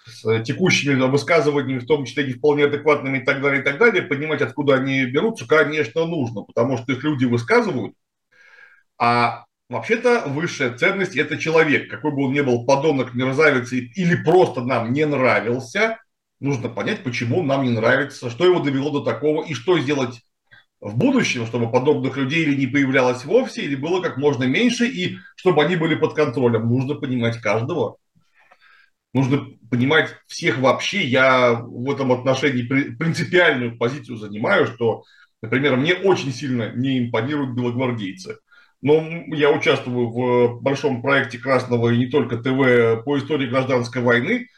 [0.04, 4.02] с текущими высказываниями, в том числе не вполне адекватными и так далее, и так далее,
[4.02, 7.94] понимать, откуда они берутся, конечно, нужно, потому что их люди высказывают,
[8.98, 14.62] а вообще-то высшая ценность– это человек, какой бы он ни был подонок, мерзавец или просто
[14.62, 15.98] нам не нравился–
[16.40, 20.20] нужно понять, почему нам не нравится, что его довело до такого и что сделать
[20.80, 25.18] в будущем, чтобы подобных людей или не появлялось вовсе, или было как можно меньше, и
[25.36, 26.68] чтобы они были под контролем.
[26.68, 27.98] Нужно понимать каждого.
[29.12, 31.04] Нужно понимать всех вообще.
[31.04, 35.04] Я в этом отношении принципиальную позицию занимаю, что
[35.42, 38.36] Например, мне очень сильно не импонируют белогвардейцы.
[38.82, 44.48] Но я участвую в большом проекте Красного и не только ТВ по истории гражданской войны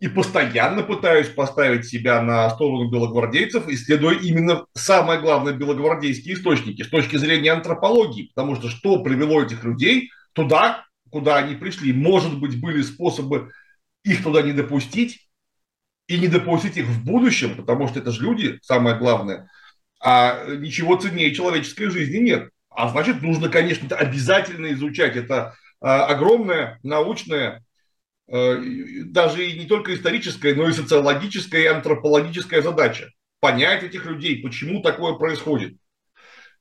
[0.00, 6.88] и постоянно пытаюсь поставить себя на сторону белогвардейцев, исследуя именно самое главное белогвардейские источники с
[6.88, 8.30] точки зрения антропологии.
[8.34, 11.92] Потому что что привело этих людей туда, куда они пришли?
[11.92, 13.50] Может быть, были способы
[14.04, 15.28] их туда не допустить
[16.06, 19.50] и не допустить их в будущем, потому что это же люди, самое главное,
[20.00, 22.50] а ничего ценнее человеческой жизни нет.
[22.78, 25.16] А значит, нужно, конечно, обязательно изучать.
[25.16, 27.64] Это а, огромная научная,
[28.28, 28.56] э,
[29.06, 33.10] даже и не только историческая, но и социологическая и антропологическая задача.
[33.40, 35.76] Понять этих людей, почему такое происходит.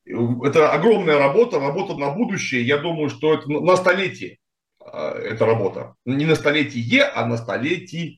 [0.05, 2.65] Это огромная работа, работа на будущее.
[2.65, 4.39] Я думаю, что это на столетие
[4.79, 5.93] а, эта работа.
[6.05, 8.17] Не на столетие, а на столетие.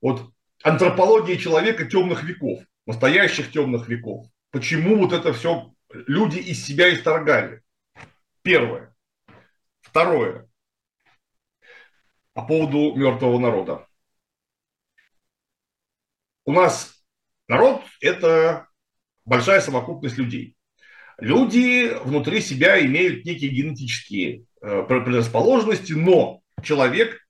[0.00, 0.32] Вот
[0.64, 4.26] антропология человека темных веков, настоящих темных веков.
[4.50, 7.62] Почему вот это все люди из себя исторгали.
[8.42, 8.94] Первое.
[9.80, 10.48] Второе.
[12.32, 13.86] По поводу мертвого народа.
[16.44, 17.04] У нас
[17.46, 18.68] народ– это
[19.24, 20.56] большая совокупность людей.
[21.18, 27.26] Люди внутри себя имеют некие генетические э, предрасположенности, но человек,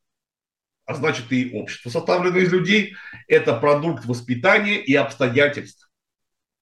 [0.84, 2.94] а значит и общество, составленное из людей,
[3.26, 5.87] это продукт воспитания и обстоятельств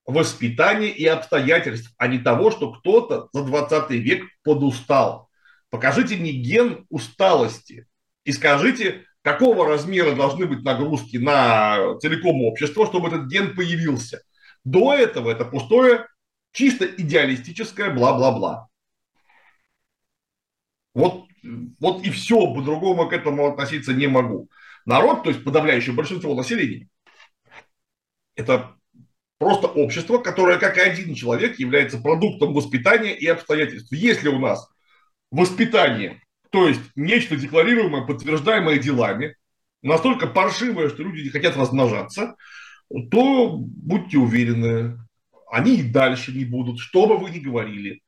[0.06, 5.28] воспитания и обстоятельств, а не того, что кто-то за 20 век подустал.
[5.68, 7.86] Покажите мне ген усталости
[8.24, 14.22] и скажите, какого размера должны быть нагрузки на целиком общество, чтобы этот ген появился.
[14.64, 16.06] До этого это пустое,
[16.52, 18.68] чисто идеалистическое бла-бла-бла.
[20.94, 21.26] Вот,
[21.80, 24.48] вот и все, по-другому к этому относиться не могу.
[24.86, 26.88] Народ, то есть подавляющее большинство населения,
[28.36, 28.76] это
[29.38, 33.92] просто общество, которое, как и один человек, является продуктом воспитания и обстоятельств.
[33.92, 34.68] Если у нас
[35.30, 39.36] воспитание, то есть нечто декларируемое, подтверждаемое делами,
[39.82, 42.36] настолько паршивое, что люди не хотят размножаться,
[43.10, 44.98] то будьте уверены,
[45.50, 48.00] они и дальше не будут, что бы вы ни говорили.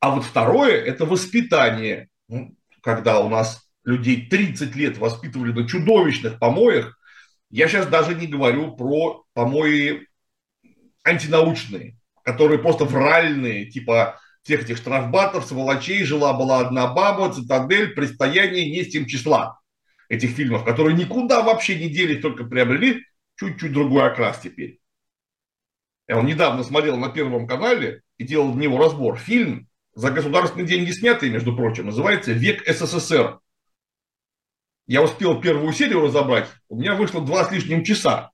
[0.00, 2.08] А вот второе– это воспитание.
[2.28, 6.98] Ну, когда у нас людей 30 лет воспитывали на чудовищных помоях,
[7.50, 10.07] я сейчас даже не говорю про помои
[11.04, 18.82] антинаучные, которые просто вральные, типа всех этих штрафбатов, сволочей, жила-была одна баба, цитадель, предстояние не
[18.82, 19.60] с тем числа
[20.08, 23.04] этих фильмов, которые никуда вообще не делись, только приобрели
[23.36, 24.80] чуть-чуть другой окрас теперь.
[26.08, 29.18] Я он недавно смотрел на Первом канале и делал в него разбор.
[29.18, 33.40] Фильм за государственные деньги снятый, между прочим, называется «Век СССР».
[34.86, 38.30] Я успел первую серию разобрать, у меня вышло два с лишним часа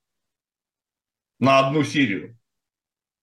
[1.40, 2.38] на одну серию.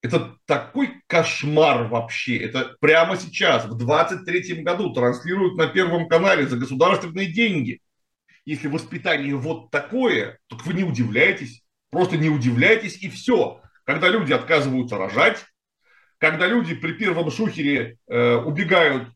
[0.02, 2.36] Это такой кошмар вообще.
[2.36, 7.80] Это прямо сейчас, в 23 году, транслируют на Первом канале за государственные деньги.
[8.44, 11.62] Если воспитание вот такое, то вы не удивляйтесь.
[11.90, 13.60] Просто не удивляйтесь и все.
[13.84, 15.44] Когда люди отказываются рожать,
[16.18, 19.08] когда люди при первом шухере э, убегают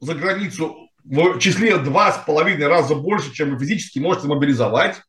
[0.00, 5.02] за границу в числе два с половиной раза больше, чем вы физически можете мобилизовать,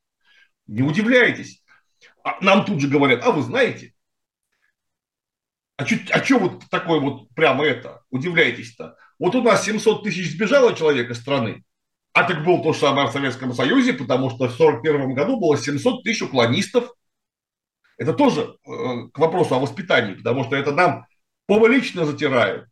[0.68, 1.64] не удивляйтесь.
[2.24, 3.91] А нам тут же говорят, а вы знаете,
[5.82, 8.04] а что а чё вот такое вот прямо это?
[8.12, 8.98] Удивляетесь-то.
[9.18, 11.64] Вот у нас 700 тысяч сбежало человек из страны,
[12.14, 15.58] а так было то же самое в Советском Союзе, потому что в 1941 году было
[15.58, 16.94] 700 тысяч уклонистов.
[17.98, 21.06] Это тоже э, к вопросу о воспитании, потому что это нам
[21.48, 22.68] публично затирают.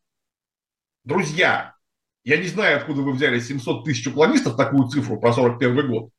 [1.03, 1.75] Друзья,
[2.23, 6.11] я не знаю, откуда вы взяли 700 тысяч уклонистов, такую цифру про 41 год.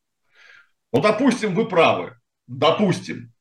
[0.92, 2.16] Ну, допустим, вы правы.
[2.46, 3.32] Допустим.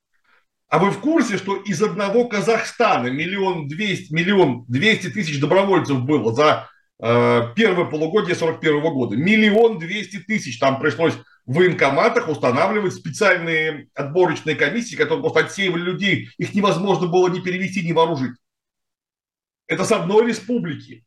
[0.70, 6.32] А вы в курсе, что из одного Казахстана миллион двести, миллион двести тысяч добровольцев было
[6.32, 6.70] за
[7.02, 9.18] э, первое полугодие 41 года?
[9.18, 10.60] Миллион двести тысяч.
[10.60, 11.16] Там пришлось
[11.48, 16.30] в военкоматах устанавливать специальные отборочные комиссии, которые просто отсеивали людей.
[16.38, 18.34] Их невозможно было ни перевести, ни вооружить.
[19.66, 21.04] Это с одной республики.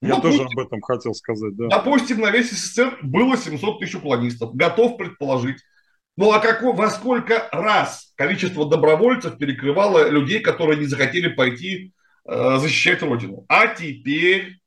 [0.00, 1.68] Я допустим, тоже об этом хотел сказать, да.
[1.68, 4.52] Допустим, на весь СССР было 700 тысяч уклонистов.
[4.56, 5.58] Готов предположить,
[6.16, 11.92] ну а какой, во сколько раз количество добровольцев перекрывало людей, которые не захотели пойти
[12.26, 13.44] э, защищать Родину?
[13.48, 14.58] А теперь,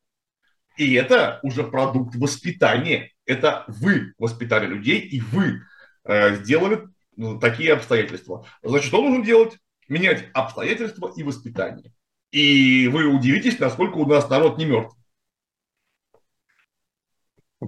[0.77, 3.11] и это уже продукт воспитания.
[3.25, 5.61] Это вы воспитали людей, и вы
[6.03, 6.83] э, сделали
[7.15, 8.45] ну, такие обстоятельства.
[8.63, 9.57] Значит, что нужно делать?
[9.87, 11.91] Менять обстоятельства и воспитание.
[12.31, 14.95] И вы удивитесь, насколько у нас народ не мертв.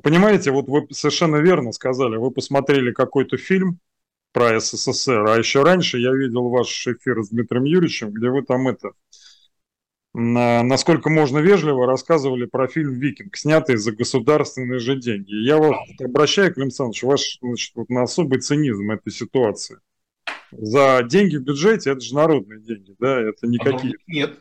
[0.04, 3.80] Понимаете, вот вы совершенно верно сказали, вы посмотрели какой-то фильм,
[4.34, 5.26] про СССР.
[5.28, 8.92] А еще раньше я видел ваш эфир с Дмитрием Юрьевичем, где вы там это,
[10.14, 15.34] насколько можно вежливо, рассказывали про фильм «Викинг», снятый за государственные же деньги.
[15.34, 19.80] Я вас обращаю, Клим Александрович, ваш значит, вот на особый цинизм этой ситуации.
[20.52, 23.96] За деньги в бюджете, это же народные деньги, да, это никакие.
[24.06, 24.40] Нет.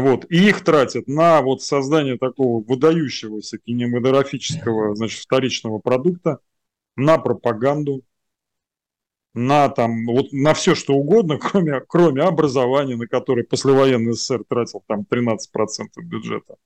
[0.00, 6.40] Вот, и их тратят на вот создание такого выдающегося кинематографического, значит, вторичного продукта,
[6.96, 8.02] на пропаганду,
[9.34, 14.82] на там, вот на все что угодно, кроме, кроме образования, на которое послевоенный СССР тратил
[14.88, 15.36] там 13%
[16.02, 16.56] бюджета.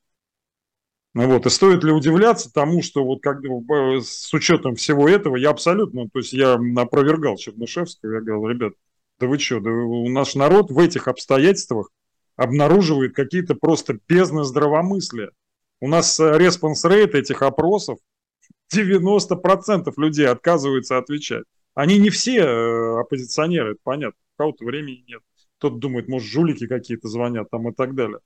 [1.13, 5.51] Ну вот, и стоит ли удивляться тому, что вот как, с учетом всего этого, я
[5.51, 8.73] абсолютно, то есть я опровергал Чернышевского, я говорил, ребят,
[9.21, 11.91] да вы что, да у наш народ в этих обстоятельствах
[12.39, 15.33] обнаруживает какие-то просто бездны здравомыслия.
[15.81, 17.99] У нас response rate этих опросов
[18.73, 21.45] 90% людей отказываются отвечать.
[21.75, 24.19] Они не все э, оппозиционеры, это понятно.
[24.37, 25.21] У кого-то времени нет.
[25.59, 28.21] Кто-то думает, может, жулики какие-то звонят там и так далее.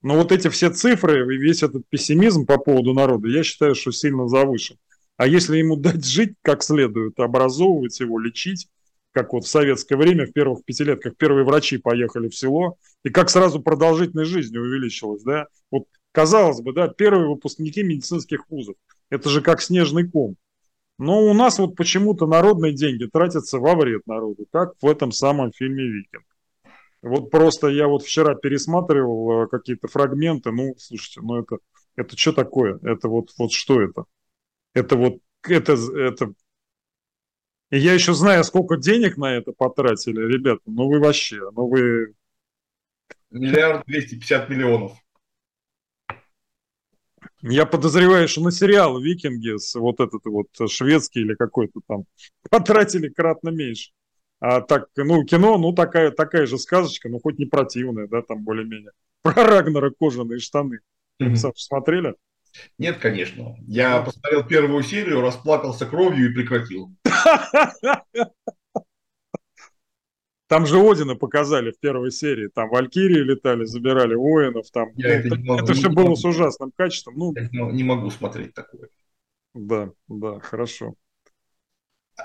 [0.00, 3.90] Но вот эти все цифры и весь этот пессимизм по поводу народа, я считаю, что
[3.90, 4.76] сильно завышен.
[5.16, 8.68] А если ему дать жить как следует, образовывать его, лечить,
[9.10, 12.76] как вот в советское время, в первых пятилетках первые врачи поехали в село,
[13.06, 15.46] и как сразу продолжительность жизни увеличилась, да?
[15.70, 18.74] Вот казалось бы, да, первые выпускники медицинских вузов,
[19.10, 20.34] это же как снежный ком.
[20.98, 25.52] Но у нас вот почему-то народные деньги тратятся во вред народу, как в этом самом
[25.52, 26.24] фильме «Викинг».
[27.00, 31.58] Вот просто я вот вчера пересматривал э, какие-то фрагменты, ну, слушайте, ну это,
[31.94, 32.80] это что такое?
[32.82, 34.06] Это вот, вот что это?
[34.74, 36.32] Это вот, это, это...
[37.70, 42.16] И я еще знаю, сколько денег на это потратили, ребята, ну вы вообще, ну вы...
[43.30, 44.92] Миллиард двести пятьдесят миллионов.
[47.42, 52.04] Я подозреваю, что на сериал «Викинги» с вот этот вот шведский или какой-то там
[52.50, 53.90] потратили кратно меньше.
[54.38, 58.42] А так, ну, кино, ну, такая, такая же сказочка, ну, хоть не противная, да, там
[58.42, 58.90] более-менее.
[59.22, 60.80] Про Рагнера кожаные штаны.
[61.22, 61.52] Mm-hmm.
[61.56, 62.14] Смотрели?
[62.78, 63.56] Нет, конечно.
[63.66, 66.94] Я посмотрел первую серию, расплакался кровью и прекратил.
[70.48, 72.48] Там же Одина показали в первой серии.
[72.48, 74.70] Там Валькирии летали, забирали воинов.
[74.70, 76.16] Там, Я ну, это могу, это все было могу.
[76.16, 77.14] с ужасным качеством.
[77.16, 78.88] Ну, Я не могу смотреть такое.
[79.54, 80.94] Да, да, хорошо.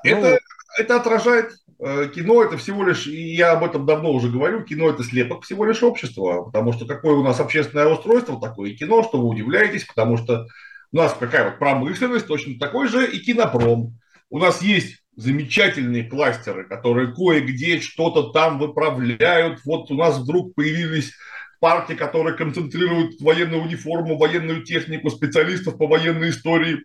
[0.03, 0.37] Это, ну,
[0.77, 4.89] это отражает э, кино, это всего лишь, и я об этом давно уже говорю, кино
[4.89, 9.03] это слепок всего лишь общества, потому что какое у нас общественное устройство, такое и кино,
[9.03, 10.47] что вы удивляетесь, потому что
[10.91, 13.97] у нас какая вот промышленность, точно такой же и кинопром.
[14.29, 19.61] У нас есть замечательные кластеры, которые кое-где что-то там выправляют.
[19.65, 21.13] Вот у нас вдруг появились
[21.59, 26.83] парки, которые концентрируют военную униформу, военную технику, специалистов по военной истории.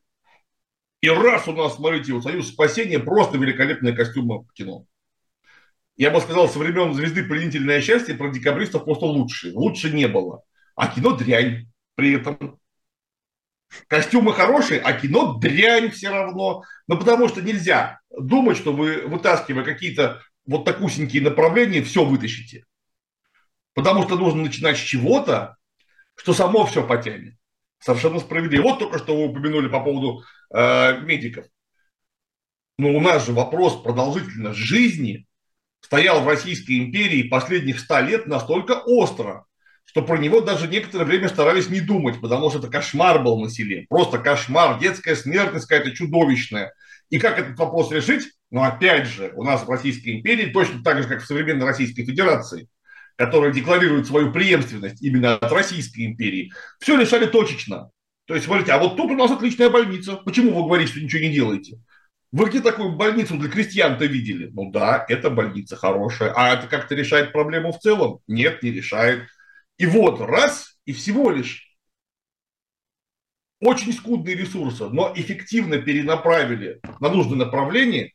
[1.00, 4.84] И раз у нас, смотрите, у Союз спасения просто великолепные костюмы в кино.
[5.96, 9.52] Я бы сказал, со времен «Звезды пленительное счастье» про декабристов просто лучше.
[9.54, 10.42] Лучше не было.
[10.74, 12.55] А кино дрянь при этом.
[13.88, 16.64] Костюмы хорошие, а кино дрянь все равно.
[16.86, 22.64] Ну, потому что нельзя думать, что вы, вытаскивая какие-то вот такусенькие направления, все вытащите.
[23.74, 25.56] Потому что нужно начинать с чего-то,
[26.14, 27.34] что само все потянет.
[27.78, 28.62] Совершенно справедливо.
[28.62, 30.24] Вот только что вы упомянули по поводу
[30.54, 31.46] э, медиков.
[32.78, 35.26] Но у нас же вопрос продолжительности жизни
[35.80, 39.46] стоял в Российской империи последних ста лет настолько остро,
[39.86, 43.48] что про него даже некоторое время старались не думать, потому что это кошмар был на
[43.48, 43.86] селе.
[43.88, 46.74] Просто кошмар, детская смертность какая-то чудовищная.
[47.08, 48.24] И как этот вопрос решить?
[48.50, 52.04] Ну, опять же, у нас в Российской империи, точно так же, как в современной Российской
[52.04, 52.68] Федерации,
[53.16, 57.90] которая декларирует свою преемственность именно от Российской империи, все решали точечно.
[58.26, 60.16] То есть, смотрите, а вот тут у нас отличная больница.
[60.16, 61.78] Почему вы говорите, что ничего не делаете?
[62.32, 64.50] Вы где такую больницу для крестьян-то видели?
[64.52, 66.32] Ну да, это больница хорошая.
[66.36, 68.18] А это как-то решает проблему в целом?
[68.26, 69.28] Нет, не решает.
[69.78, 71.76] И вот раз, и всего лишь
[73.60, 78.12] очень скудные ресурсы, но эффективно перенаправили на нужное направление,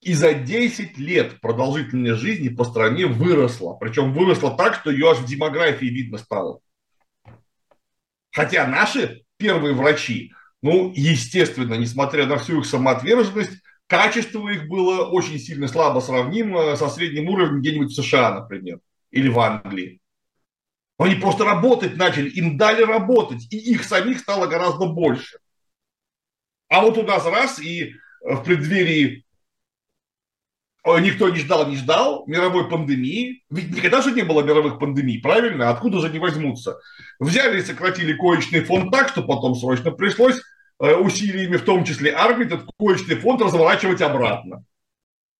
[0.00, 3.74] и за 10 лет продолжительность жизни по стране выросла.
[3.74, 6.60] Причем выросла так, что ее аж в демографии видно стало.
[8.30, 10.32] Хотя наши первые врачи,
[10.62, 16.88] ну, естественно, несмотря на всю их самоотверженность, качество их было очень сильно слабо сравнимо со
[16.88, 18.78] средним уровнем где-нибудь в США, например,
[19.10, 20.00] или в Англии.
[20.98, 25.38] Они просто работать начали, им дали работать, и их самих стало гораздо больше.
[26.68, 29.24] А вот у нас раз, и в преддверии
[30.84, 33.44] э, никто не ждал, не ждал мировой пандемии.
[33.48, 35.70] Ведь никогда же не было мировых пандемий, правильно?
[35.70, 36.78] Откуда же они возьмутся?
[37.20, 40.42] Взяли и сократили коечный фонд так, что потом срочно пришлось
[40.80, 44.64] э, усилиями, в том числе армии, этот коечный фонд разворачивать обратно.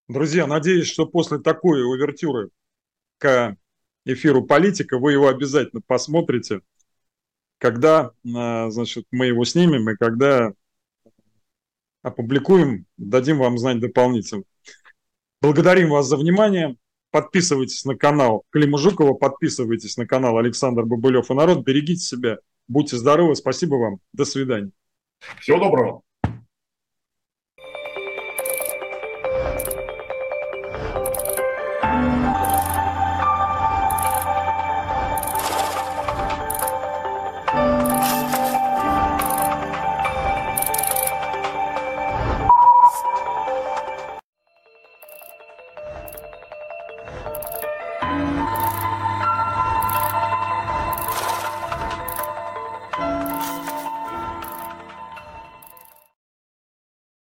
[0.07, 2.51] Друзья, надеюсь, что после такой увертюры
[3.19, 3.57] к
[4.13, 6.61] эфиру политика вы его обязательно посмотрите,
[7.59, 10.53] когда, а, значит, мы его снимем и когда
[12.03, 14.45] опубликуем, дадим вам знать дополнительно.
[15.41, 16.77] Благодарим вас за внимание.
[17.11, 21.65] Подписывайтесь на канал Клима Жукова, подписывайтесь на канал Александр Бабылев и народ.
[21.65, 23.35] Берегите себя, будьте здоровы.
[23.35, 24.01] Спасибо вам.
[24.13, 24.73] До свидания.
[25.41, 26.08] Всего доброго.